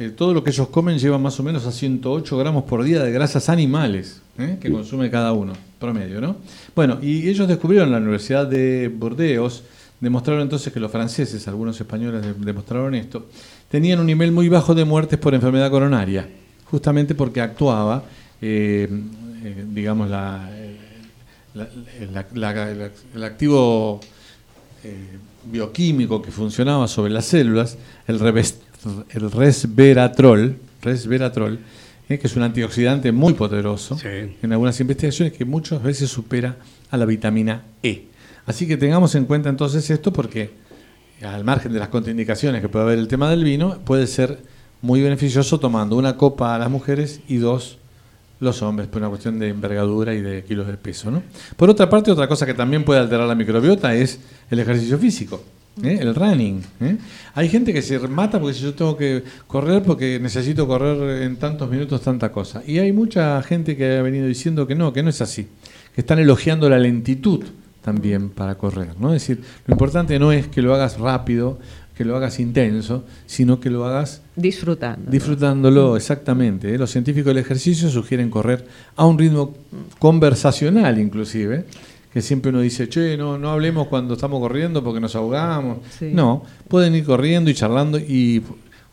[0.00, 3.04] eh, todo lo que ellos comen lleva más o menos a 108 gramos por día
[3.04, 4.56] de grasas animales ¿eh?
[4.60, 6.36] que consume cada uno, promedio, ¿no?
[6.74, 9.62] Bueno, y ellos descubrieron en la Universidad de Burdeos,
[10.00, 13.26] demostraron entonces que los franceses, algunos españoles de- demostraron esto,
[13.70, 16.26] tenían un nivel muy bajo de muertes por enfermedad coronaria,
[16.70, 18.02] justamente porque actuaba,
[18.40, 18.88] eh,
[19.44, 20.48] eh, digamos, la,
[23.14, 24.00] el activo
[24.84, 24.96] eh,
[25.50, 28.56] bioquímico que funcionaba sobre las células, el, reves-
[29.10, 31.58] el resveratrol, resveratrol
[32.12, 34.08] eh, que es un antioxidante muy poderoso, Sí.
[34.42, 36.56] en algunas investigaciones que muchas veces supera
[36.90, 38.06] a la vitamina E.
[38.46, 40.50] Así que tengamos en cuenta entonces esto porque
[41.22, 44.38] al margen de las contraindicaciones que puede haber el tema del vino, puede ser
[44.80, 47.78] muy beneficioso tomando una copa a las mujeres y dos
[48.40, 51.12] los hombres, por una cuestión de envergadura y de kilos de peso.
[51.12, 51.22] ¿no?
[51.56, 54.18] Por otra parte, otra cosa que también puede alterar la microbiota es
[54.50, 55.40] el ejercicio físico,
[55.82, 55.98] ¿eh?
[56.00, 56.62] el running.
[56.80, 56.96] ¿eh?
[57.34, 61.36] Hay gente que se mata porque si yo tengo que correr porque necesito correr en
[61.36, 62.62] tantos minutos tanta cosa.
[62.66, 65.48] Y hay mucha gente que ha venido diciendo que no, que no es así,
[65.94, 67.44] que están elogiando la lentitud
[67.82, 68.98] también para correr.
[68.98, 69.14] ¿no?
[69.14, 71.58] Es decir, lo importante no es que lo hagas rápido,
[71.96, 75.10] que lo hagas intenso, sino que lo hagas Disfrutando.
[75.10, 76.74] Disfrutándolo, exactamente.
[76.74, 76.78] ¿eh?
[76.78, 78.64] Los científicos del ejercicio sugieren correr
[78.96, 79.54] a un ritmo
[79.98, 81.66] conversacional, inclusive,
[82.12, 85.78] que siempre uno dice, che, no, no hablemos cuando estamos corriendo porque nos ahogamos.
[85.98, 86.10] Sí.
[86.12, 88.42] No, pueden ir corriendo y charlando y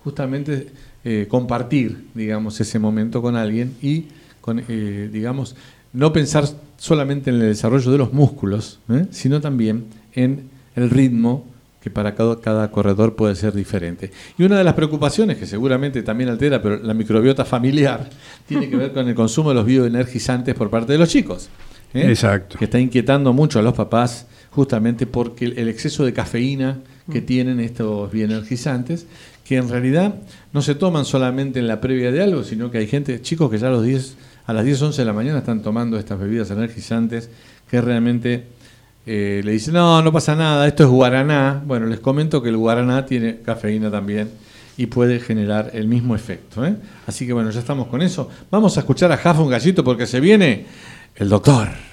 [0.04, 0.70] justamente
[1.04, 4.06] eh, compartir, digamos, ese momento con alguien y
[4.42, 5.56] con, eh, digamos,
[5.94, 6.46] no pensar
[6.78, 9.06] solamente en el desarrollo de los músculos, ¿eh?
[9.12, 11.46] sino también en el ritmo
[11.82, 14.12] que para cada, cada, corredor puede ser diferente.
[14.38, 18.10] Y una de las preocupaciones que seguramente también altera, pero la microbiota familiar,
[18.48, 21.50] tiene que ver con el consumo de los bioenergizantes por parte de los chicos.
[21.94, 22.10] ¿Eh?
[22.10, 22.58] Exacto.
[22.58, 26.80] Que está inquietando mucho a los papás justamente porque el exceso de cafeína
[27.12, 29.08] que tienen estos bioenergizantes,
[29.44, 30.16] que en realidad
[30.54, 33.58] no se toman solamente en la previa de algo, sino que hay gente, chicos que
[33.58, 36.52] ya a, los 10, a las 10, 11 de la mañana están tomando estas bebidas
[36.52, 37.30] energizantes
[37.70, 38.46] que realmente
[39.06, 41.64] eh, le dicen, no, no pasa nada, esto es guaraná.
[41.66, 44.30] Bueno, les comento que el guaraná tiene cafeína también
[44.78, 46.66] y puede generar el mismo efecto.
[46.66, 46.76] ¿eh?
[47.08, 48.30] Así que bueno, ya estamos con eso.
[48.52, 50.66] Vamos a escuchar a Jafa un gallito porque se viene
[51.20, 51.89] el doctor.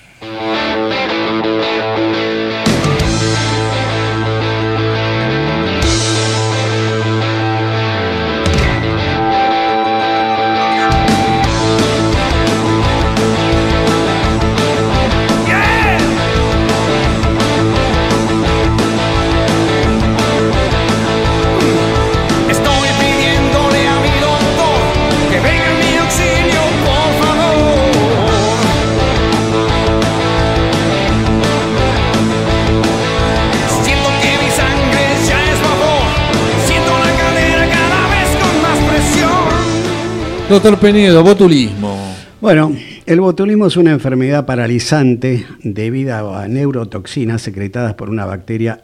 [40.75, 41.97] Penedo, botulismo.
[42.41, 42.75] Bueno,
[43.07, 48.83] el botulismo es una enfermedad paralizante debido a neurotoxinas secretadas por una bacteria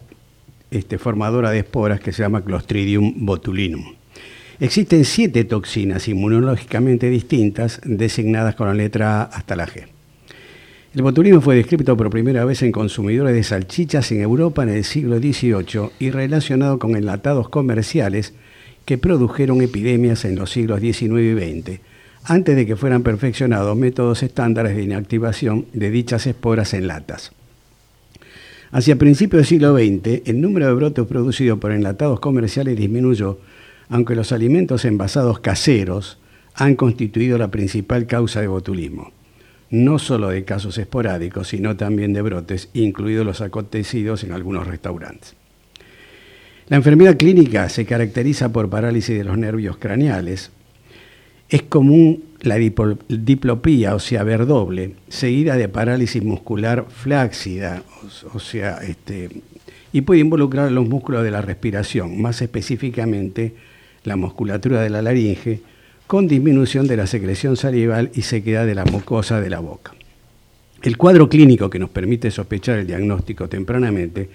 [0.71, 3.97] este, formadora de esporas que se llama Clostridium botulinum.
[4.61, 9.89] Existen siete toxinas inmunológicamente distintas designadas con la letra A hasta la G.
[10.95, 14.85] El botulismo fue descrito por primera vez en consumidores de salchichas en Europa en el
[14.85, 18.35] siglo XVIII y relacionado con enlatados comerciales
[18.85, 21.81] que produjeron epidemias en los siglos XIX y XX,
[22.25, 27.33] antes de que fueran perfeccionados métodos estándares de inactivación de dichas esporas en latas.
[28.71, 33.39] Hacia principios del siglo XX, el número de brotes producidos por enlatados comerciales disminuyó,
[33.89, 36.19] aunque los alimentos envasados caseros
[36.55, 39.13] han constituido la principal causa de botulismo,
[39.71, 45.35] no solo de casos esporádicos, sino también de brotes, incluidos los acontecidos en algunos restaurantes.
[46.69, 50.51] La enfermedad clínica se caracteriza por parálisis de los nervios craneales.
[51.49, 57.83] Es común la diplopía, o sea, ver doble, seguida de parálisis muscular flácida,
[58.33, 59.29] o, sea, este,
[59.93, 63.55] y puede involucrar los músculos de la respiración, más específicamente
[64.05, 65.61] la musculatura de la laringe,
[66.07, 69.93] con disminución de la secreción salival y sequedad de la mucosa de la boca.
[70.83, 74.29] El cuadro clínico que nos permite sospechar el diagnóstico tempranamente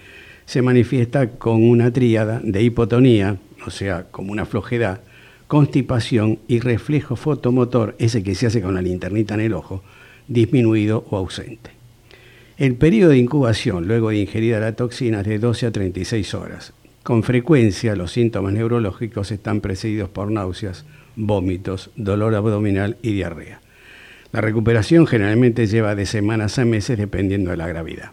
[0.47, 5.01] se manifiesta con una tríada de hipotonía, o sea, como una flojedad,
[5.47, 9.83] constipación y reflejo fotomotor, ese que se hace con la linternita en el ojo,
[10.29, 11.71] disminuido o ausente.
[12.57, 16.73] El periodo de incubación luego de ingerida la toxina es de 12 a 36 horas.
[17.03, 20.85] Con frecuencia los síntomas neurológicos están precedidos por náuseas,
[21.17, 23.59] vómitos, dolor abdominal y diarrea.
[24.31, 28.11] La recuperación generalmente lleva de semanas a meses dependiendo de la gravedad.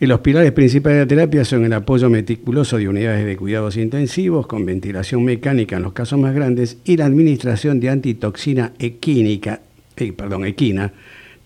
[0.00, 3.76] Y los pilares principales de la terapia son el apoyo meticuloso de unidades de cuidados
[3.76, 8.96] intensivos con ventilación mecánica en los casos más grandes y la administración de antitoxina eh,
[9.00, 10.92] equina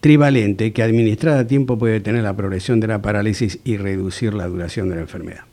[0.00, 4.48] trivalente que administrada a tiempo puede detener la progresión de la parálisis y reducir la
[4.48, 5.44] duración de la enfermedad.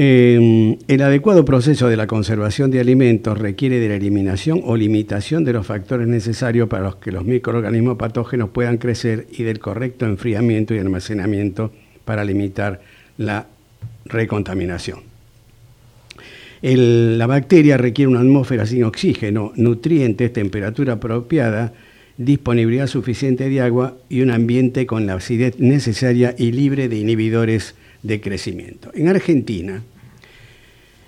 [0.00, 5.42] Eh, el adecuado proceso de la conservación de alimentos requiere de la eliminación o limitación
[5.42, 10.06] de los factores necesarios para los que los microorganismos patógenos puedan crecer y del correcto
[10.06, 11.72] enfriamiento y almacenamiento
[12.04, 12.80] para limitar
[13.16, 13.48] la
[14.04, 15.00] recontaminación.
[16.62, 21.72] la bacteria requiere una atmósfera sin oxígeno, nutrientes, temperatura apropiada,
[22.18, 27.74] disponibilidad suficiente de agua y un ambiente con la acidez necesaria y libre de inhibidores
[28.02, 28.90] de crecimiento.
[28.94, 29.82] En Argentina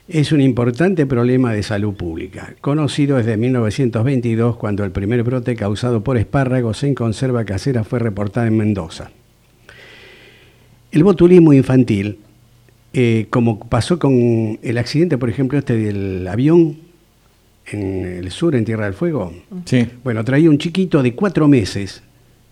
[0.09, 6.03] es un importante problema de salud pública, conocido desde 1922 cuando el primer brote causado
[6.03, 9.13] por espárragos en conserva casera fue reportado en Mendoza.
[10.91, 12.19] El botulismo infantil,
[12.93, 16.79] eh, como pasó con el accidente, por ejemplo, este del avión
[17.67, 19.33] en el sur, en Tierra del Fuego.
[19.65, 19.87] Sí.
[20.03, 22.03] Bueno, traía un chiquito de cuatro meses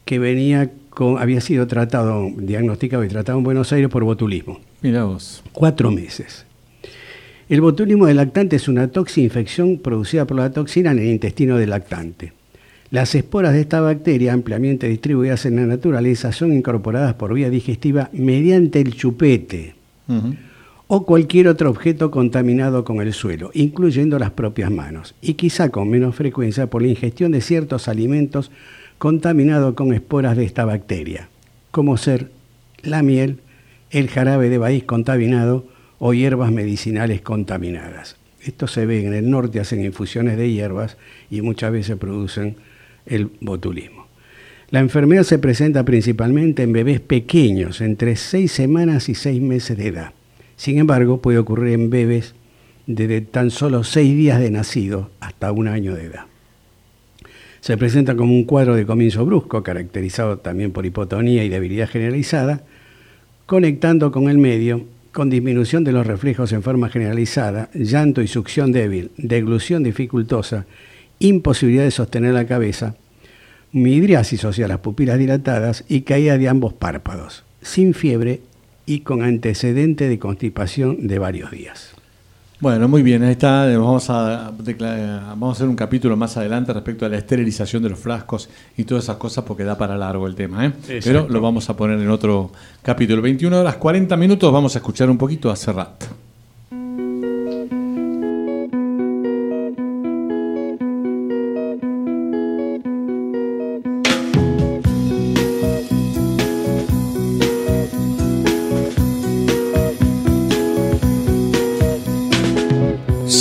[0.09, 0.71] que venía
[1.19, 4.59] había sido tratado, diagnosticado y tratado en Buenos Aires por botulismo.
[4.81, 5.45] Mira vos.
[5.53, 6.47] Cuatro meses.
[7.51, 11.71] El botulismo del lactante es una toxinfección producida por la toxina en el intestino del
[11.71, 12.33] lactante.
[12.91, 18.09] Las esporas de esta bacteria, ampliamente distribuidas en la naturaleza, son incorporadas por vía digestiva
[18.15, 19.75] mediante el chupete
[20.87, 25.91] o cualquier otro objeto contaminado con el suelo, incluyendo las propias manos, y quizá con
[25.91, 28.51] menos frecuencia por la ingestión de ciertos alimentos
[28.99, 31.29] contaminados con esporas de esta bacteria,
[31.71, 32.31] como ser
[32.83, 33.41] la miel,
[33.91, 35.67] el jarabe de maíz contaminado
[35.99, 38.17] o hierbas medicinales contaminadas.
[38.43, 40.97] Esto se ve en el norte, hacen infusiones de hierbas
[41.31, 42.57] y muchas veces producen
[43.07, 44.07] el botulismo.
[44.71, 49.87] La enfermedad se presenta principalmente en bebés pequeños, entre 6 semanas y 6 meses de
[49.87, 50.13] edad.
[50.57, 52.35] Sin embargo, puede ocurrir en bebés
[52.87, 56.27] desde tan solo 6 días de nacido hasta un año de edad.
[57.61, 62.63] Se presenta como un cuadro de comienzo brusco, caracterizado también por hipotonía y debilidad generalizada,
[63.47, 68.71] conectando con el medio con disminución de los reflejos en forma generalizada, llanto y succión
[68.71, 70.67] débil, deglución dificultosa,
[71.19, 72.95] imposibilidad de sostener la cabeza,
[73.73, 78.43] midriasis, o sea, las pupilas dilatadas, y caída de ambos párpados, sin fiebre
[78.87, 81.98] y con antecedente de constipación de varios días.
[82.61, 83.67] Bueno, muy bien, ahí está.
[83.67, 88.01] Vamos a, vamos a hacer un capítulo más adelante respecto a la esterilización de los
[88.01, 90.67] frascos y todas esas cosas porque da para largo el tema.
[90.67, 90.73] ¿eh?
[91.05, 92.51] Pero lo vamos a poner en otro
[92.83, 93.23] capítulo.
[93.23, 96.28] 21 horas 40 minutos, vamos a escuchar un poquito a Serrat.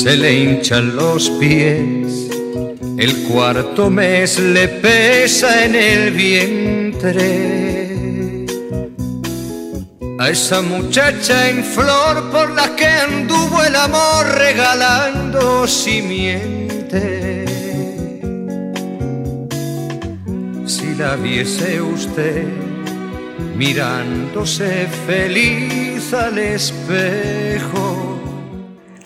[0.03, 2.29] Se le hinchan los pies,
[2.99, 7.65] el cuarto mes le pesa en el vientre.
[10.19, 17.45] A esa muchacha en flor por la que anduvo el amor regalando simiente.
[20.67, 22.45] Si la viese usted
[23.55, 28.06] mirándose feliz al espejo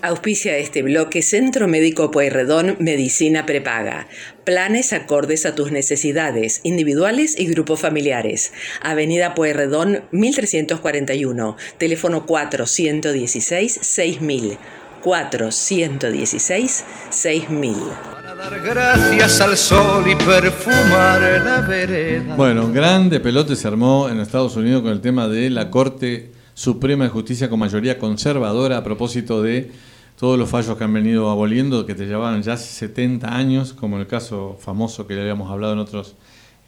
[0.03, 4.07] Auspicia este bloque Centro Médico Pueyrredón Medicina Prepaga.
[4.43, 8.51] Planes acordes a tus necesidades, individuales y grupos familiares.
[8.81, 14.57] Avenida Pueyrredón 1341, teléfono 416 6000.
[15.03, 17.75] 416 6000.
[18.11, 22.35] Para dar gracias al sol y perfumar la vereda.
[22.35, 26.31] Bueno, un grande pelote se armó en Estados Unidos con el tema de la Corte
[26.55, 29.90] Suprema de Justicia con mayoría conservadora a propósito de
[30.21, 34.05] todos los fallos que han venido aboliendo, que te llevaban ya 70 años, como el
[34.05, 36.13] caso famoso que le habíamos hablado en otros,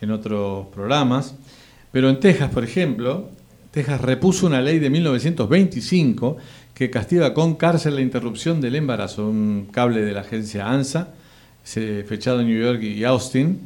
[0.02, 1.36] en otros programas.
[1.92, 3.30] Pero en Texas, por ejemplo,
[3.70, 6.38] Texas repuso una ley de 1925
[6.74, 11.10] que castiga con cárcel la interrupción del embarazo, un cable de la agencia ANSA,
[11.64, 13.60] fechado en New York y Austin,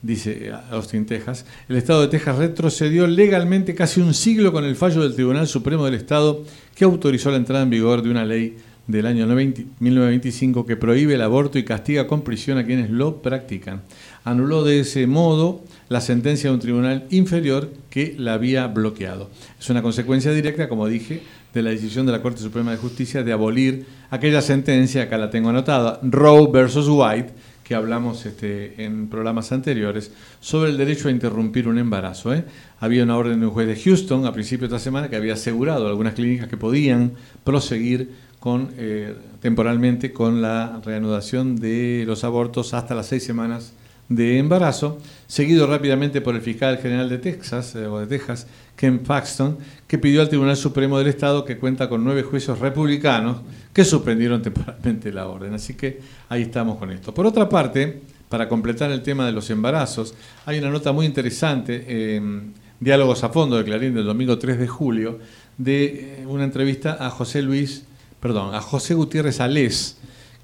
[0.00, 1.44] dice Austin, Texas.
[1.68, 5.84] El Estado de Texas retrocedió legalmente casi un siglo con el fallo del Tribunal Supremo
[5.84, 8.56] del Estado que autorizó la entrada en vigor de una ley
[8.86, 13.82] del año 1925 que prohíbe el aborto y castiga con prisión a quienes lo practican.
[14.24, 19.30] Anuló de ese modo la sentencia de un tribunal inferior que la había bloqueado.
[19.58, 21.22] Es una consecuencia directa, como dije,
[21.52, 25.30] de la decisión de la Corte Suprema de Justicia de abolir aquella sentencia, acá la
[25.30, 27.32] tengo anotada, Roe versus White,
[27.62, 32.34] que hablamos este, en programas anteriores, sobre el derecho a interrumpir un embarazo.
[32.34, 32.44] ¿eh?
[32.78, 35.32] Había una orden de un juez de Houston a principios de esta semana que había
[35.32, 37.12] asegurado a algunas clínicas que podían
[37.42, 38.10] proseguir
[38.44, 43.72] con, eh, temporalmente con la reanudación de los abortos hasta las seis semanas
[44.10, 48.98] de embarazo, seguido rápidamente por el fiscal general de Texas, eh, o de Texas, Ken
[48.98, 53.38] Paxton, que pidió al Tribunal Supremo del Estado, que cuenta con nueve juicios republicanos,
[53.72, 55.54] que suspendieron temporalmente la orden.
[55.54, 57.14] Así que ahí estamos con esto.
[57.14, 60.14] Por otra parte, para completar el tema de los embarazos,
[60.44, 64.68] hay una nota muy interesante, en Diálogos a Fondo de Clarín del domingo 3 de
[64.68, 65.18] julio,
[65.56, 67.86] de eh, una entrevista a José Luis
[68.24, 69.98] perdón, a José Gutiérrez Alés,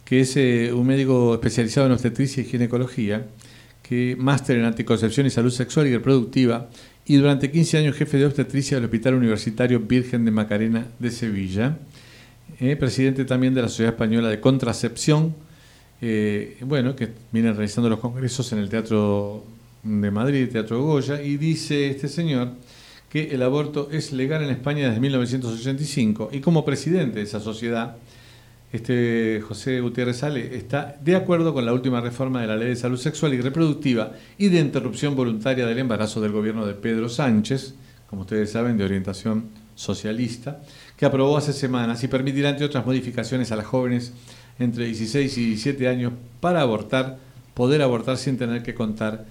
[0.04, 3.24] que es eh, un médico especializado en obstetricia y ginecología,
[3.82, 6.68] que máster en anticoncepción y salud sexual y reproductiva,
[7.06, 11.78] y durante 15 años jefe de obstetricia del Hospital Universitario Virgen de Macarena de Sevilla,
[12.60, 15.34] eh, presidente también de la Sociedad Española de Contracepción,
[16.02, 19.42] eh, bueno, que viene realizando los congresos en el Teatro
[19.84, 22.50] de Madrid, Teatro Goya, y dice este señor
[23.10, 27.96] que el aborto es legal en España desde 1985 y como presidente de esa sociedad,
[28.72, 32.76] este José Gutiérrez Sale está de acuerdo con la última reforma de la Ley de
[32.76, 37.74] Salud Sexual y Reproductiva y de interrupción voluntaria del embarazo del gobierno de Pedro Sánchez,
[38.08, 40.60] como ustedes saben, de orientación socialista,
[40.96, 44.12] que aprobó hace semanas y permitirá, entre otras modificaciones, a las jóvenes
[44.60, 47.18] entre 16 y 17 años para abortar,
[47.54, 49.24] poder abortar sin tener que contar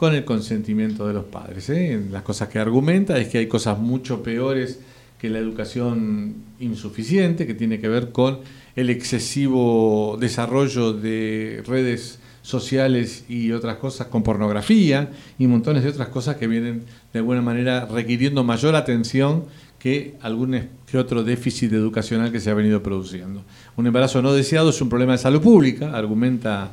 [0.00, 1.68] con el consentimiento de los padres.
[1.68, 2.00] ¿eh?
[2.10, 4.80] Las cosas que argumenta es que hay cosas mucho peores
[5.18, 8.38] que la educación insuficiente, que tiene que ver con
[8.76, 16.08] el excesivo desarrollo de redes sociales y otras cosas con pornografía y montones de otras
[16.08, 19.44] cosas que vienen de alguna manera requiriendo mayor atención
[19.78, 23.42] que algún que otro déficit educacional que se ha venido produciendo.
[23.76, 26.70] Un embarazo no deseado es un problema de salud pública, argumenta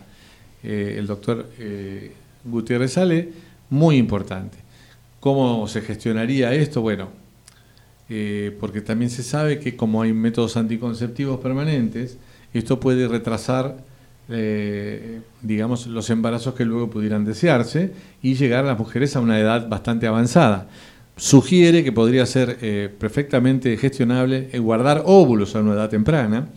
[0.63, 2.13] eh, el doctor eh,
[2.49, 3.29] Gutiérrez Sale,
[3.69, 4.57] muy importante.
[5.19, 6.81] ¿Cómo se gestionaría esto?
[6.81, 7.09] Bueno,
[8.09, 12.17] eh, porque también se sabe que como hay métodos anticonceptivos permanentes,
[12.53, 13.77] esto puede retrasar,
[14.29, 17.91] eh, digamos, los embarazos que luego pudieran desearse
[18.21, 20.69] y llegar a las mujeres a una edad bastante avanzada.
[21.17, 26.47] Sugiere que podría ser eh, perfectamente gestionable guardar óvulos a una edad temprana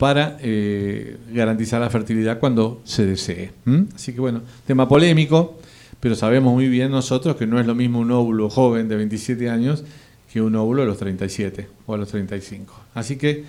[0.00, 0.38] para
[1.30, 3.52] garantizar la fertilidad cuando se desee.
[3.94, 5.58] Así que bueno, tema polémico,
[6.00, 9.50] pero sabemos muy bien nosotros que no es lo mismo un óvulo joven de 27
[9.50, 9.84] años
[10.32, 12.74] que un óvulo a los 37 o a los 35.
[12.94, 13.44] Así que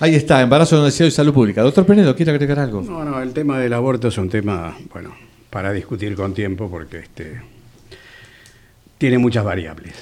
[0.00, 1.60] ahí está, embarazo no deseado y salud pública.
[1.60, 2.80] Doctor Penedo, ¿quiere agregar algo?
[2.80, 5.14] No, no, el tema del aborto es un tema, bueno,
[5.50, 7.42] para discutir con tiempo porque este
[8.96, 9.92] tiene muchas variables.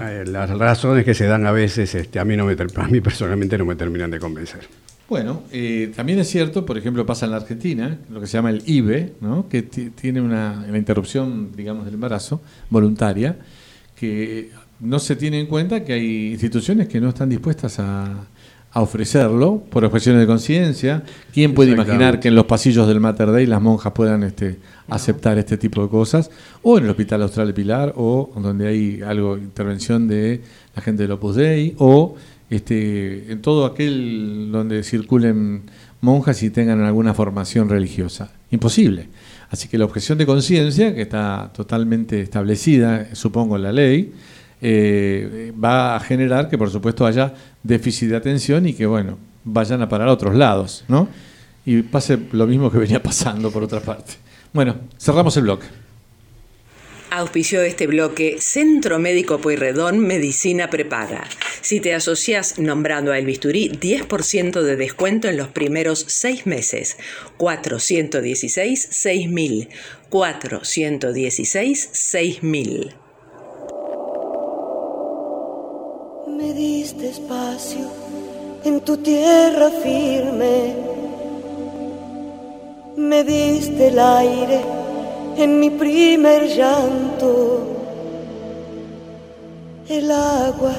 [0.00, 3.00] Eh, las razones que se dan a veces este, a, mí no me, a mí
[3.00, 4.68] personalmente no me terminan de convencer.
[5.08, 8.50] Bueno, eh, también es cierto, por ejemplo, pasa en la Argentina, lo que se llama
[8.50, 9.48] el IBE, ¿no?
[9.48, 13.38] que tiene una, una interrupción, digamos, del embarazo voluntaria,
[13.96, 14.50] que
[14.80, 18.26] no se tiene en cuenta que hay instituciones que no están dispuestas a,
[18.80, 21.02] ofrecerlo por expresiones de conciencia.
[21.32, 24.58] ¿Quién puede imaginar que en los pasillos del Mater Dei las monjas puedan este,
[24.88, 26.30] aceptar este tipo de cosas?
[26.62, 30.42] O en el Hospital Austral de Pilar, o donde hay algo, intervención de
[30.74, 32.16] la gente del Opus Dei, o
[32.50, 35.62] este, en todo aquel donde circulen
[36.00, 38.32] monjas y tengan alguna formación religiosa.
[38.50, 39.08] Imposible.
[39.50, 44.12] Así que la objeción de conciencia, que está totalmente establecida, supongo, en la ley,
[44.60, 49.82] eh, va a generar que por supuesto haya déficit de atención y que bueno, vayan
[49.82, 51.08] a parar a otros lados, ¿no?
[51.64, 54.14] Y pase lo mismo que venía pasando por otra parte.
[54.52, 55.66] Bueno, cerramos el bloque.
[57.10, 61.24] Auspició este bloque Centro Médico Pueyrredón Medicina Prepaga.
[61.62, 66.98] Si te asocias nombrando a El Bisturí, 10% de descuento en los primeros seis meses.
[67.38, 69.68] 416 6000.
[70.10, 72.94] 416 6000.
[76.38, 77.84] Me diste espacio
[78.62, 80.72] en tu tierra firme,
[82.96, 84.60] me diste el aire
[85.36, 87.62] en mi primer llanto,
[89.88, 90.74] el agua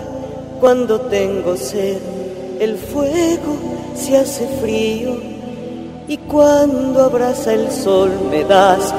[0.61, 1.97] cuando tengo sed,
[2.61, 3.53] el fuego
[3.95, 5.17] se hace frío.
[6.07, 8.93] Y cuando abraza el sol me das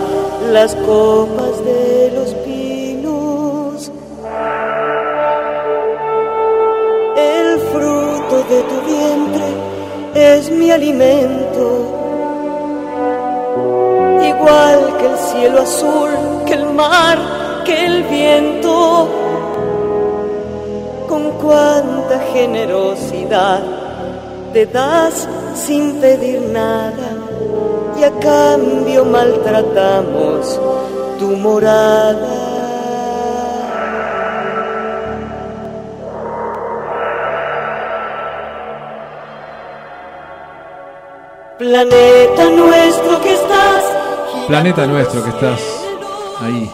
[0.53, 2.60] las copas de los de
[10.15, 11.67] es mi alimento,
[14.23, 16.11] igual que el cielo azul,
[16.47, 17.19] que el mar,
[17.65, 19.09] que el viento.
[21.09, 23.61] Con cuánta generosidad
[24.53, 27.11] te das sin pedir nada
[27.99, 30.61] y a cambio maltratamos
[31.19, 32.50] tu morada.
[41.61, 43.85] Planeta nuestro que estás.
[44.47, 45.61] Planeta nuestro que estás
[46.41, 46.71] ahí,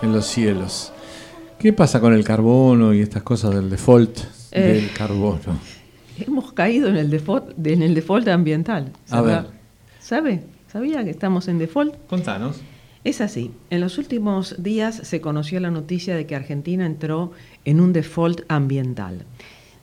[0.00, 0.92] en los cielos.
[1.58, 4.16] ¿Qué pasa con el carbono y estas cosas del default
[4.52, 5.58] eh, del carbono?
[6.20, 8.92] Hemos caído en el default, en el default ambiental.
[9.10, 9.46] A ver.
[9.98, 10.44] ¿Sabe?
[10.68, 11.96] ¿Sabía que estamos en default?
[12.06, 12.60] Contanos.
[13.02, 13.50] Es así.
[13.70, 17.32] En los últimos días se conoció la noticia de que Argentina entró
[17.64, 19.24] en un default ambiental.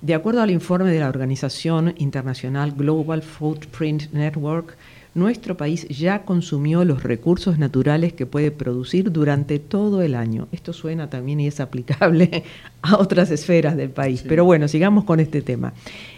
[0.06, 4.78] De acuerdo al informe de la organización internacional Global Footprint Network,
[5.16, 10.48] nuestro país ya consumió los recursos naturales que puede producir durante todo el año.
[10.52, 12.44] Esto suena también y es aplicable
[12.84, 14.24] a otras esferas del país.
[14.28, 15.74] Pero bueno, sigamos con este tema.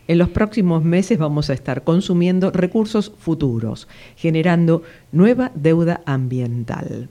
[0.09, 4.83] En los próximos meses vamos a estar consumiendo recursos futuros, generando
[5.13, 7.07] nueva deuda ambiental.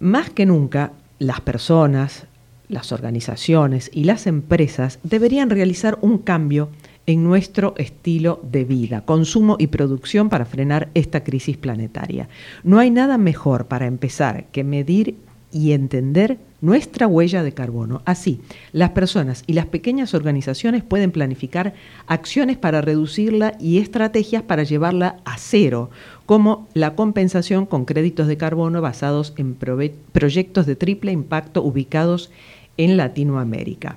[0.00, 2.26] Más que nunca, las personas,
[2.72, 6.70] las organizaciones y las empresas deberían realizar un cambio
[7.06, 12.28] en nuestro estilo de vida, consumo y producción para frenar esta crisis planetaria.
[12.62, 15.16] No hay nada mejor para empezar que medir
[15.52, 18.02] y entender nuestra huella de carbono.
[18.04, 18.40] Así,
[18.72, 21.74] las personas y las pequeñas organizaciones pueden planificar
[22.06, 25.90] acciones para reducirla y estrategias para llevarla a cero,
[26.24, 32.61] como la compensación con créditos de carbono basados en proyectos de triple impacto ubicados en
[32.76, 33.96] Latinoamérica.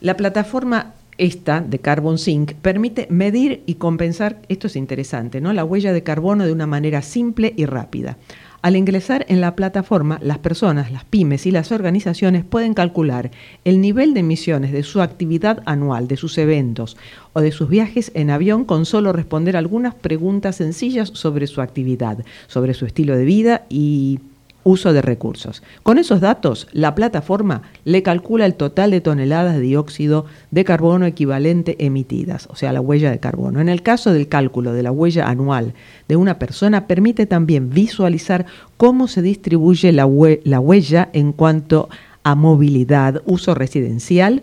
[0.00, 5.52] La plataforma esta de Carbon Sync permite medir y compensar, esto es interesante, ¿no?
[5.52, 8.18] la huella de carbono de una manera simple y rápida.
[8.62, 13.30] Al ingresar en la plataforma, las personas, las pymes y las organizaciones pueden calcular
[13.64, 16.96] el nivel de emisiones de su actividad anual, de sus eventos
[17.32, 22.24] o de sus viajes en avión con solo responder algunas preguntas sencillas sobre su actividad,
[22.48, 24.20] sobre su estilo de vida y
[24.66, 25.62] uso de recursos.
[25.84, 31.06] Con esos datos, la plataforma le calcula el total de toneladas de dióxido de carbono
[31.06, 33.60] equivalente emitidas, o sea, la huella de carbono.
[33.60, 35.74] En el caso del cálculo de la huella anual
[36.08, 38.46] de una persona, permite también visualizar
[38.76, 41.88] cómo se distribuye la, huella en cuanto
[42.24, 44.42] a movilidad, uso residencial,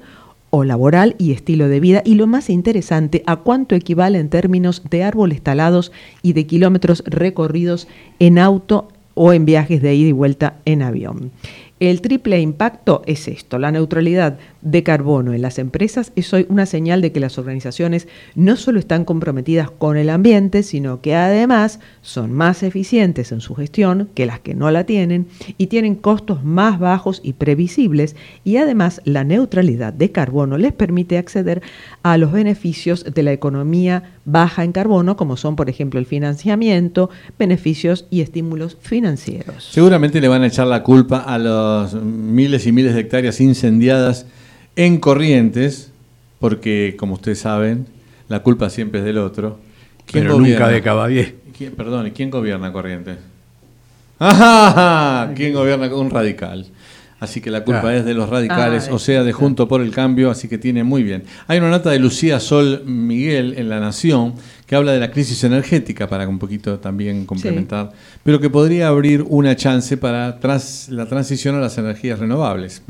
[0.55, 4.83] o laboral y estilo de vida y lo más interesante, a cuánto equivale en términos
[4.87, 7.87] de árboles talados y de kilómetros recorridos
[8.19, 11.31] en auto o en viajes de ida y vuelta en avión.
[11.79, 16.65] El triple impacto es esto, la neutralidad de carbono en las empresas es hoy una
[16.65, 21.79] señal de que las organizaciones no solo están comprometidas con el ambiente, sino que además
[22.01, 26.43] son más eficientes en su gestión que las que no la tienen y tienen costos
[26.43, 31.61] más bajos y previsibles y además la neutralidad de carbono les permite acceder
[32.01, 37.09] a los beneficios de la economía baja en carbono, como son por ejemplo el financiamiento,
[37.37, 39.67] beneficios y estímulos financieros.
[39.71, 44.25] Seguramente le van a echar la culpa a los miles y miles de hectáreas incendiadas
[44.75, 45.91] en Corrientes,
[46.39, 47.87] porque como ustedes saben,
[48.27, 49.59] la culpa siempre es del otro.
[50.05, 51.35] ¿Quién Pero nunca de Caballé.
[51.57, 53.17] ¿Quién, perdón, ¿quién gobierna Corrientes?
[54.19, 55.33] ¡Ajá!
[55.35, 56.67] ¿Quién gobierna un radical?
[57.23, 59.91] Así que la culpa es de los radicales, ah, o sea, de Junto por el
[59.91, 61.23] Cambio, así que tiene muy bien.
[61.47, 64.33] Hay una nota de Lucía Sol Miguel en La Nación
[64.65, 67.93] que habla de la crisis energética, para un poquito también complementar,
[68.23, 70.37] pero que podría abrir una chance para
[70.89, 72.81] la transición a las energías renovables.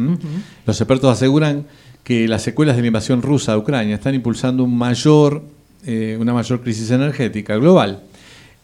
[0.66, 1.68] Los expertos aseguran
[2.04, 5.44] que las secuelas de la invasión rusa a Ucrania están impulsando un mayor,
[5.86, 8.02] eh, una mayor crisis energética global.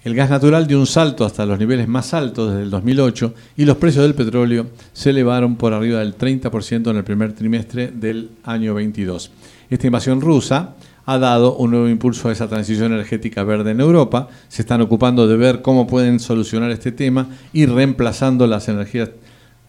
[0.01, 3.65] El gas natural dio un salto hasta los niveles más altos desde el 2008 y
[3.65, 8.29] los precios del petróleo se elevaron por arriba del 30% en el primer trimestre del
[8.45, 9.29] año 22.
[9.69, 10.75] Esta invasión rusa
[11.05, 14.29] ha dado un nuevo impulso a esa transición energética verde en Europa.
[14.47, 19.09] Se están ocupando de ver cómo pueden solucionar este tema y reemplazando las energías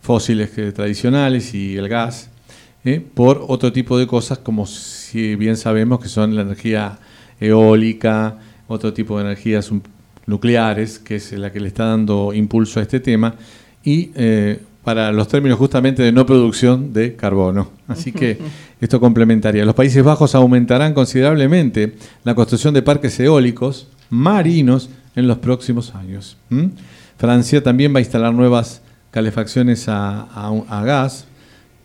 [0.00, 2.30] fósiles tradicionales y el gas
[2.84, 3.04] ¿eh?
[3.14, 7.00] por otro tipo de cosas como si bien sabemos que son la energía
[7.40, 9.72] eólica, otro tipo de energías
[10.30, 13.34] nucleares, que es la que le está dando impulso a este tema,
[13.84, 17.70] y eh, para los términos justamente de no producción de carbono.
[17.86, 18.38] Así que
[18.80, 19.64] esto complementaría.
[19.64, 26.36] Los Países Bajos aumentarán considerablemente la construcción de parques eólicos marinos en los próximos años.
[27.18, 31.26] Francia también va a instalar nuevas calefacciones a gas,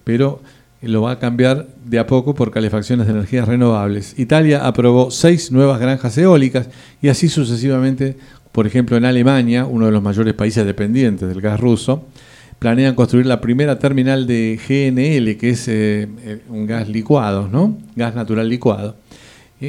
[0.04, 0.42] pero
[0.88, 4.18] lo va a cambiar de a poco por calefacciones de energías renovables.
[4.18, 6.70] Italia aprobó seis nuevas granjas eólicas
[7.02, 8.18] y así sucesivamente,
[8.56, 12.06] por ejemplo, en Alemania, uno de los mayores países dependientes del gas ruso,
[12.58, 17.78] planean construir la primera terminal de GNL, que es eh, eh, un gas licuado, ¿no?
[17.98, 18.96] Gas natural licuado.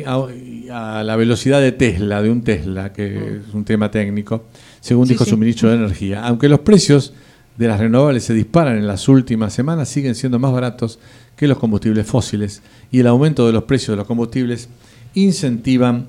[0.06, 4.44] A, la velocidad de Tesla, de un Tesla, que es un tema técnico,
[4.78, 6.24] según dijo su ministro de Energía.
[6.24, 7.12] Aunque los precios
[7.56, 11.00] de las renovables se disparan en las últimas semanas, siguen siendo más baratos
[11.34, 12.62] que los combustibles fósiles
[12.92, 14.68] y el aumento de los precios de los combustibles
[15.14, 16.06] incentivan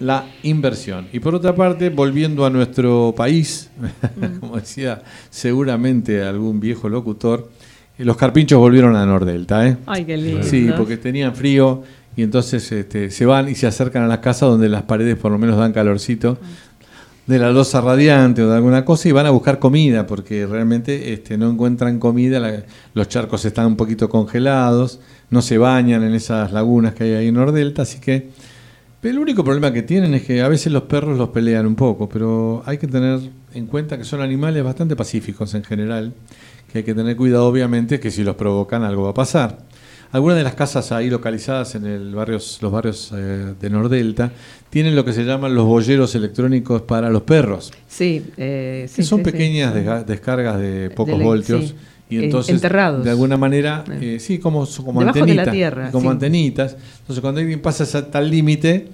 [0.00, 1.08] la inversión.
[1.12, 3.70] Y por otra parte, volviendo a nuestro país,
[4.40, 7.50] como decía seguramente algún viejo locutor,
[7.98, 9.66] eh, los carpinchos volvieron a Nordelta.
[9.66, 9.76] ¿eh?
[9.86, 10.42] Ay, qué lindo.
[10.42, 11.82] Sí, porque tenían frío
[12.16, 15.32] y entonces este, se van y se acercan a las casas donde las paredes por
[15.32, 16.38] lo menos dan calorcito
[17.26, 21.12] de la losa radiante o de alguna cosa y van a buscar comida porque realmente
[21.12, 26.52] este, no encuentran comida, los charcos están un poquito congelados, no se bañan en esas
[26.52, 28.28] lagunas que hay ahí en Nordelta, así que
[29.06, 32.08] el único problema que tienen es que a veces los perros los pelean un poco,
[32.08, 33.20] pero hay que tener
[33.54, 36.12] en cuenta que son animales bastante pacíficos en general,
[36.70, 39.58] que hay que tener cuidado obviamente que si los provocan algo va a pasar.
[40.12, 44.30] Algunas de las casas ahí localizadas en el barrios, los barrios eh, de Nordelta
[44.70, 47.72] tienen lo que se llaman los bolleros electrónicos para los perros.
[47.88, 49.74] Sí, eh, que son pequeñas
[50.06, 51.74] descargas de pocos voltios.
[52.08, 53.04] Y entonces, Enterrados.
[53.04, 55.50] de alguna manera, eh, sí, como, como antenitas.
[55.50, 56.76] tierra, como antenitas.
[57.00, 58.88] Entonces, cuando alguien pasa ese tal límite,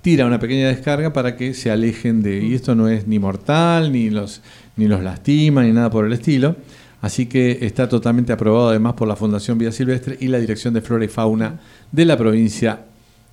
[0.00, 2.42] tira una pequeña descarga para que se alejen de.
[2.42, 4.40] Y esto no es ni mortal, ni los,
[4.76, 6.56] ni los lastima, ni nada por el estilo.
[7.02, 10.80] Así que está totalmente aprobado además por la Fundación Vida Silvestre y la Dirección de
[10.80, 11.60] Flora y Fauna
[11.92, 12.80] de la provincia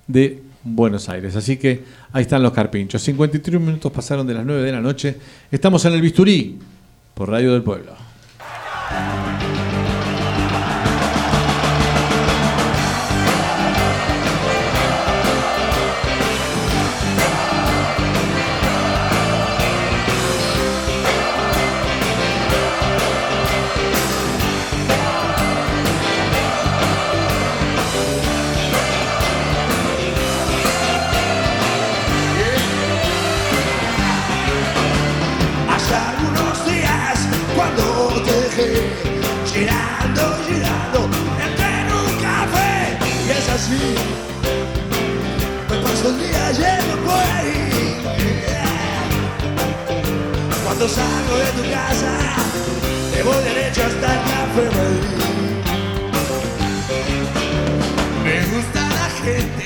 [0.06, 1.36] de Buenos Aires.
[1.36, 3.00] Así que ahí están los carpinchos.
[3.00, 5.16] 53 minutos pasaron de las 9 de la noche.
[5.50, 6.58] Estamos en el Bisturí
[7.14, 8.11] por Radio del Pueblo.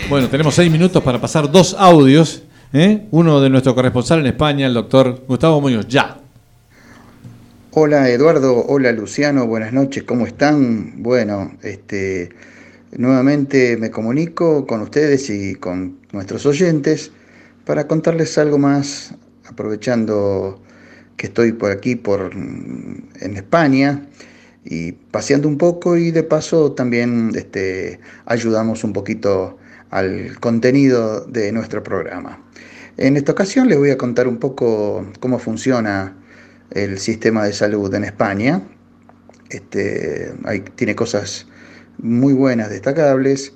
[0.09, 2.45] Bueno, tenemos seis minutos para pasar dos audios.
[2.73, 3.09] ¿eh?
[3.11, 5.89] Uno de nuestro corresponsal en España, el doctor Gustavo Muñoz.
[5.89, 6.21] Ya.
[7.73, 11.03] Hola Eduardo, hola Luciano, buenas noches, ¿cómo están?
[11.03, 12.29] Bueno, este,
[12.97, 17.11] nuevamente me comunico con ustedes y con nuestros oyentes
[17.65, 19.13] para contarles algo más,
[19.45, 20.63] aprovechando
[21.17, 24.07] que estoy por aquí, por, en España,
[24.65, 29.59] y paseando un poco y de paso también este, ayudamos un poquito
[29.91, 32.43] al contenido de nuestro programa.
[32.97, 36.17] En esta ocasión les voy a contar un poco cómo funciona
[36.71, 38.63] el sistema de salud en España.
[39.51, 40.33] Este,
[40.75, 41.47] tiene cosas
[41.99, 43.53] muy buenas, destacables,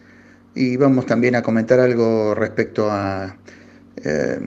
[0.55, 3.37] y vamos también a comentar algo respecto a
[4.05, 4.41] eh,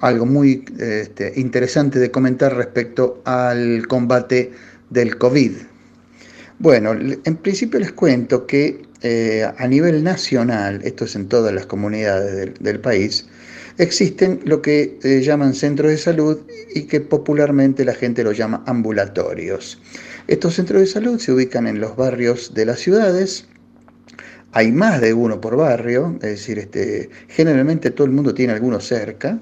[0.00, 4.52] algo muy este, interesante de comentar respecto al combate
[4.88, 5.52] del COVID.
[6.58, 11.64] Bueno, en principio les cuento que eh, a nivel nacional, esto es en todas las
[11.64, 13.26] comunidades del país,
[13.78, 16.38] existen lo que eh, llaman centros de salud
[16.74, 19.80] y que popularmente la gente lo llama ambulatorios.
[20.26, 23.46] Estos centros de salud se ubican en los barrios de las ciudades.
[24.52, 28.80] Hay más de uno por barrio, es decir, este, generalmente todo el mundo tiene alguno
[28.80, 29.38] cerca.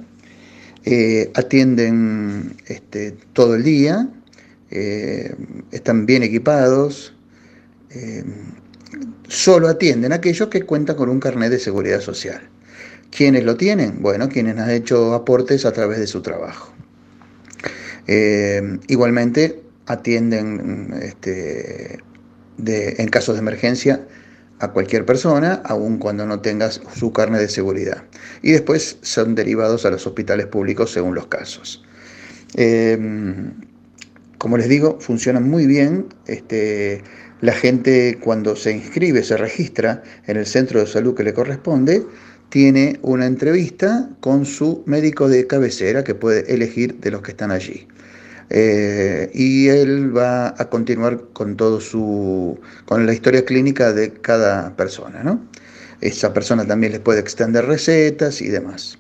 [0.85, 4.09] Eh, atienden este, todo el día,
[4.71, 7.15] están bien equipados,
[9.29, 12.41] solo atienden a aquellos que cuentan con un carnet de seguridad social.
[13.11, 14.03] ¿Quiénes lo tienen?
[14.03, 16.73] Bueno, quienes han hecho aportes a través de su trabajo.
[18.07, 22.01] Eh, igualmente atienden este,
[22.67, 24.07] en casos de emergencia
[24.61, 28.05] a cualquier persona, aun cuando no tengas su carne de seguridad.
[28.43, 31.85] Y después son derivados a los hospitales públicos según los casos.
[32.55, 32.99] Eh,
[34.39, 36.07] como les digo, funcionan muy bien.
[36.27, 37.03] Este,
[37.41, 42.05] la gente cuando se inscribe, se registra en el centro de salud que le corresponde,
[42.49, 47.51] tiene una entrevista con su médico de cabecera que puede elegir de los que están
[47.51, 47.87] allí.
[48.51, 54.75] Eh, y él va a continuar con todo su con la historia clínica de cada
[54.75, 55.47] persona, ¿no?
[56.01, 58.99] Esa persona también les puede extender recetas y demás.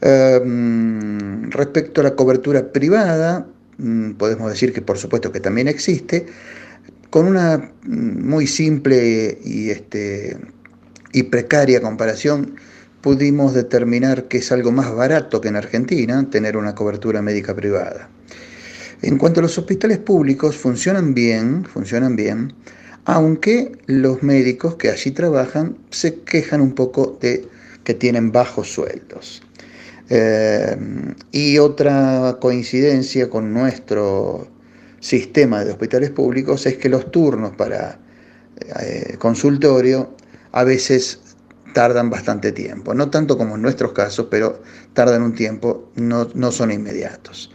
[0.00, 3.46] Em, respecto a la cobertura privada,
[3.78, 6.26] mm, podemos decir que por supuesto que también existe,
[7.12, 10.34] con una muy simple y este,
[11.12, 12.56] y precaria comparación,
[13.02, 18.08] pudimos determinar que es algo más barato que en Argentina tener una cobertura médica privada.
[19.02, 22.54] En cuanto a los hospitales públicos, funcionan bien, funcionan bien,
[23.04, 27.46] aunque los médicos que allí trabajan se quejan un poco de
[27.84, 29.42] que tienen bajos sueldos.
[30.08, 30.78] Eh,
[31.30, 34.48] y otra coincidencia con nuestro
[35.02, 37.98] sistema de hospitales públicos es que los turnos para
[38.80, 40.14] eh, consultorio
[40.52, 41.20] a veces
[41.74, 46.52] tardan bastante tiempo, no tanto como en nuestros casos, pero tardan un tiempo, no, no
[46.52, 47.50] son inmediatos.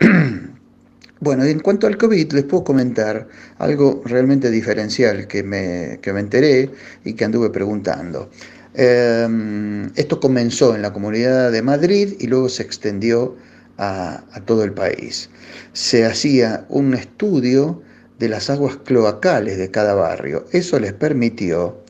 [1.20, 3.28] bueno, en cuanto al COVID, les puedo comentar
[3.58, 6.70] algo realmente diferencial que me, que me enteré
[7.04, 8.30] y que anduve preguntando.
[8.72, 13.36] Em, esto comenzó en la comunidad de Madrid y luego se extendió
[13.78, 15.30] a, todo el país.
[15.72, 17.82] Se hacía un estudio
[18.18, 20.46] de las aguas cloacales de cada barrio.
[20.52, 21.82] Eso les permitió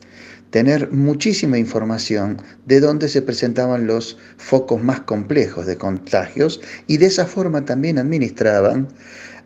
[0.49, 7.07] tener muchísima información de dónde se presentaban los focos más complejos de contagios y de
[7.07, 8.87] esa forma también administraban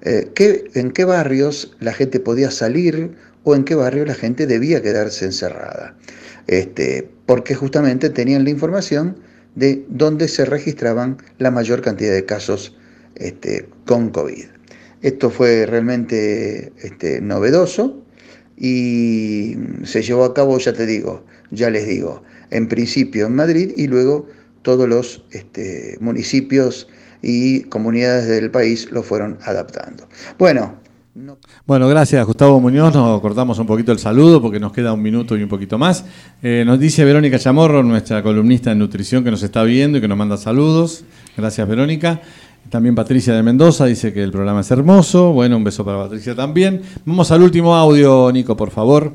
[0.04, 0.32] eh,
[0.74, 5.26] en qué barrios la gente podía salir o en qué barrio la gente debía quedarse
[5.26, 5.96] encerrada.
[6.48, 9.18] Este, porque justamente tenían la información
[9.56, 12.76] de dónde se registraban la mayor cantidad de casos
[13.16, 14.46] este, con COVID.
[15.02, 18.04] Esto fue realmente este, novedoso
[18.58, 23.74] y se llevó a cabo, ya te digo, ya les digo, en principio en Madrid
[23.76, 24.28] y luego
[24.62, 26.88] todos los este, municipios
[27.22, 30.08] y comunidades del país lo fueron adaptando.
[30.38, 30.81] Bueno.
[31.66, 32.94] Bueno, gracias Gustavo Muñoz.
[32.94, 36.06] Nos cortamos un poquito el saludo porque nos queda un minuto y un poquito más.
[36.42, 40.08] Eh, nos dice Verónica Chamorro, nuestra columnista en nutrición, que nos está viendo y que
[40.08, 41.04] nos manda saludos.
[41.36, 42.22] Gracias, Verónica.
[42.70, 45.34] También Patricia de Mendoza dice que el programa es hermoso.
[45.34, 46.82] Bueno, un beso para Patricia también.
[47.04, 49.12] Vamos al último audio, Nico, por favor.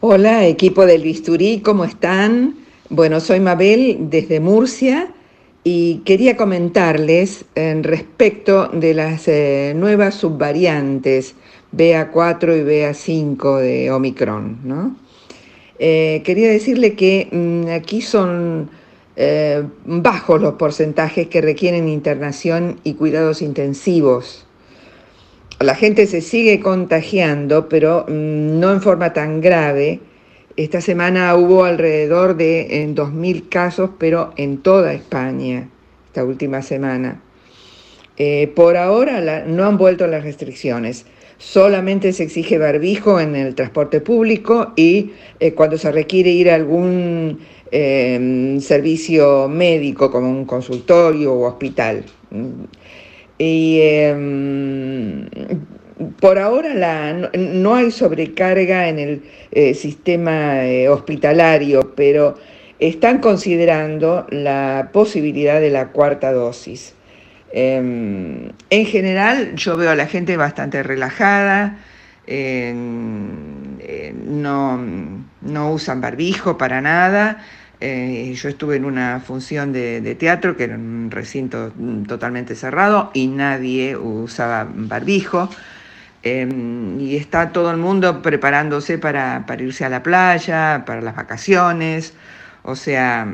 [0.00, 2.54] Hola, equipo del Bisturí, ¿cómo están?
[2.90, 5.08] Bueno, soy Mabel desde Murcia
[5.64, 11.34] y quería comentarles en respecto de las eh, nuevas subvariantes
[11.74, 14.58] BA4 y BA5 de Omicron.
[14.62, 14.96] ¿no?
[15.78, 18.68] Eh, quería decirle que mm, aquí son
[19.16, 24.46] eh, bajos los porcentajes que requieren internación y cuidados intensivos.
[25.60, 30.00] La gente se sigue contagiando, pero mm, no en forma tan grave.
[30.56, 35.68] Esta semana hubo alrededor de 2.000 casos, pero en toda España,
[36.06, 37.20] esta última semana.
[38.16, 41.06] Eh, por ahora no han vuelto las restricciones.
[41.38, 46.54] Solamente se exige barbijo en el transporte público y eh, cuando se requiere ir a
[46.54, 47.40] algún
[47.72, 52.04] em, servicio médico como un consultorio o hospital.
[53.38, 55.26] Y em,
[56.20, 59.22] por ahora no, hay sobrecarga en el
[59.52, 62.36] eh, sistema eh, hospitalario, pero
[62.78, 66.94] están considerando la posibilidad de la cuarta dosis.
[67.52, 71.78] Em, en general yo veo a la gente bastante relajada,
[74.26, 77.44] no, usan barbijo para nada.
[77.80, 81.72] Eh, yo estuve en una función de, teatro que era un recinto
[82.06, 85.50] totalmente cerrado y nadie usaba barbijo.
[86.24, 91.14] Em, y está todo el mundo preparándose para, para irse a la playa, para las
[91.14, 92.14] vacaciones.
[92.62, 93.28] O sea,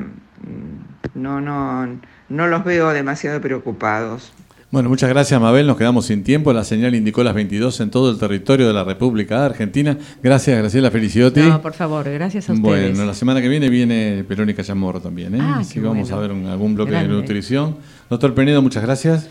[1.15, 4.33] no, no, no los veo demasiado preocupados.
[4.73, 8.09] Bueno, muchas gracias Mabel, nos quedamos sin tiempo, la señal indicó las 22 en todo
[8.09, 9.99] el territorio de la República Argentina.
[10.23, 11.41] Gracias Graciela Feliciotti.
[11.41, 12.93] No, por favor, gracias a ustedes.
[12.93, 15.39] Bueno, la semana que viene viene Perónica Chamorro también, ¿eh?
[15.41, 17.79] Ah, Así que vamos a ver algún bloque de nutrición.
[18.09, 19.29] Doctor Penedo, muchas gracias.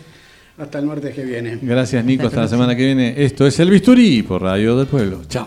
[0.60, 1.58] Hasta el martes que viene.
[1.62, 3.14] Gracias Nico, hasta la semana que viene.
[3.16, 5.22] Esto es El Bisturí por Radio del Pueblo.
[5.26, 5.46] Chao.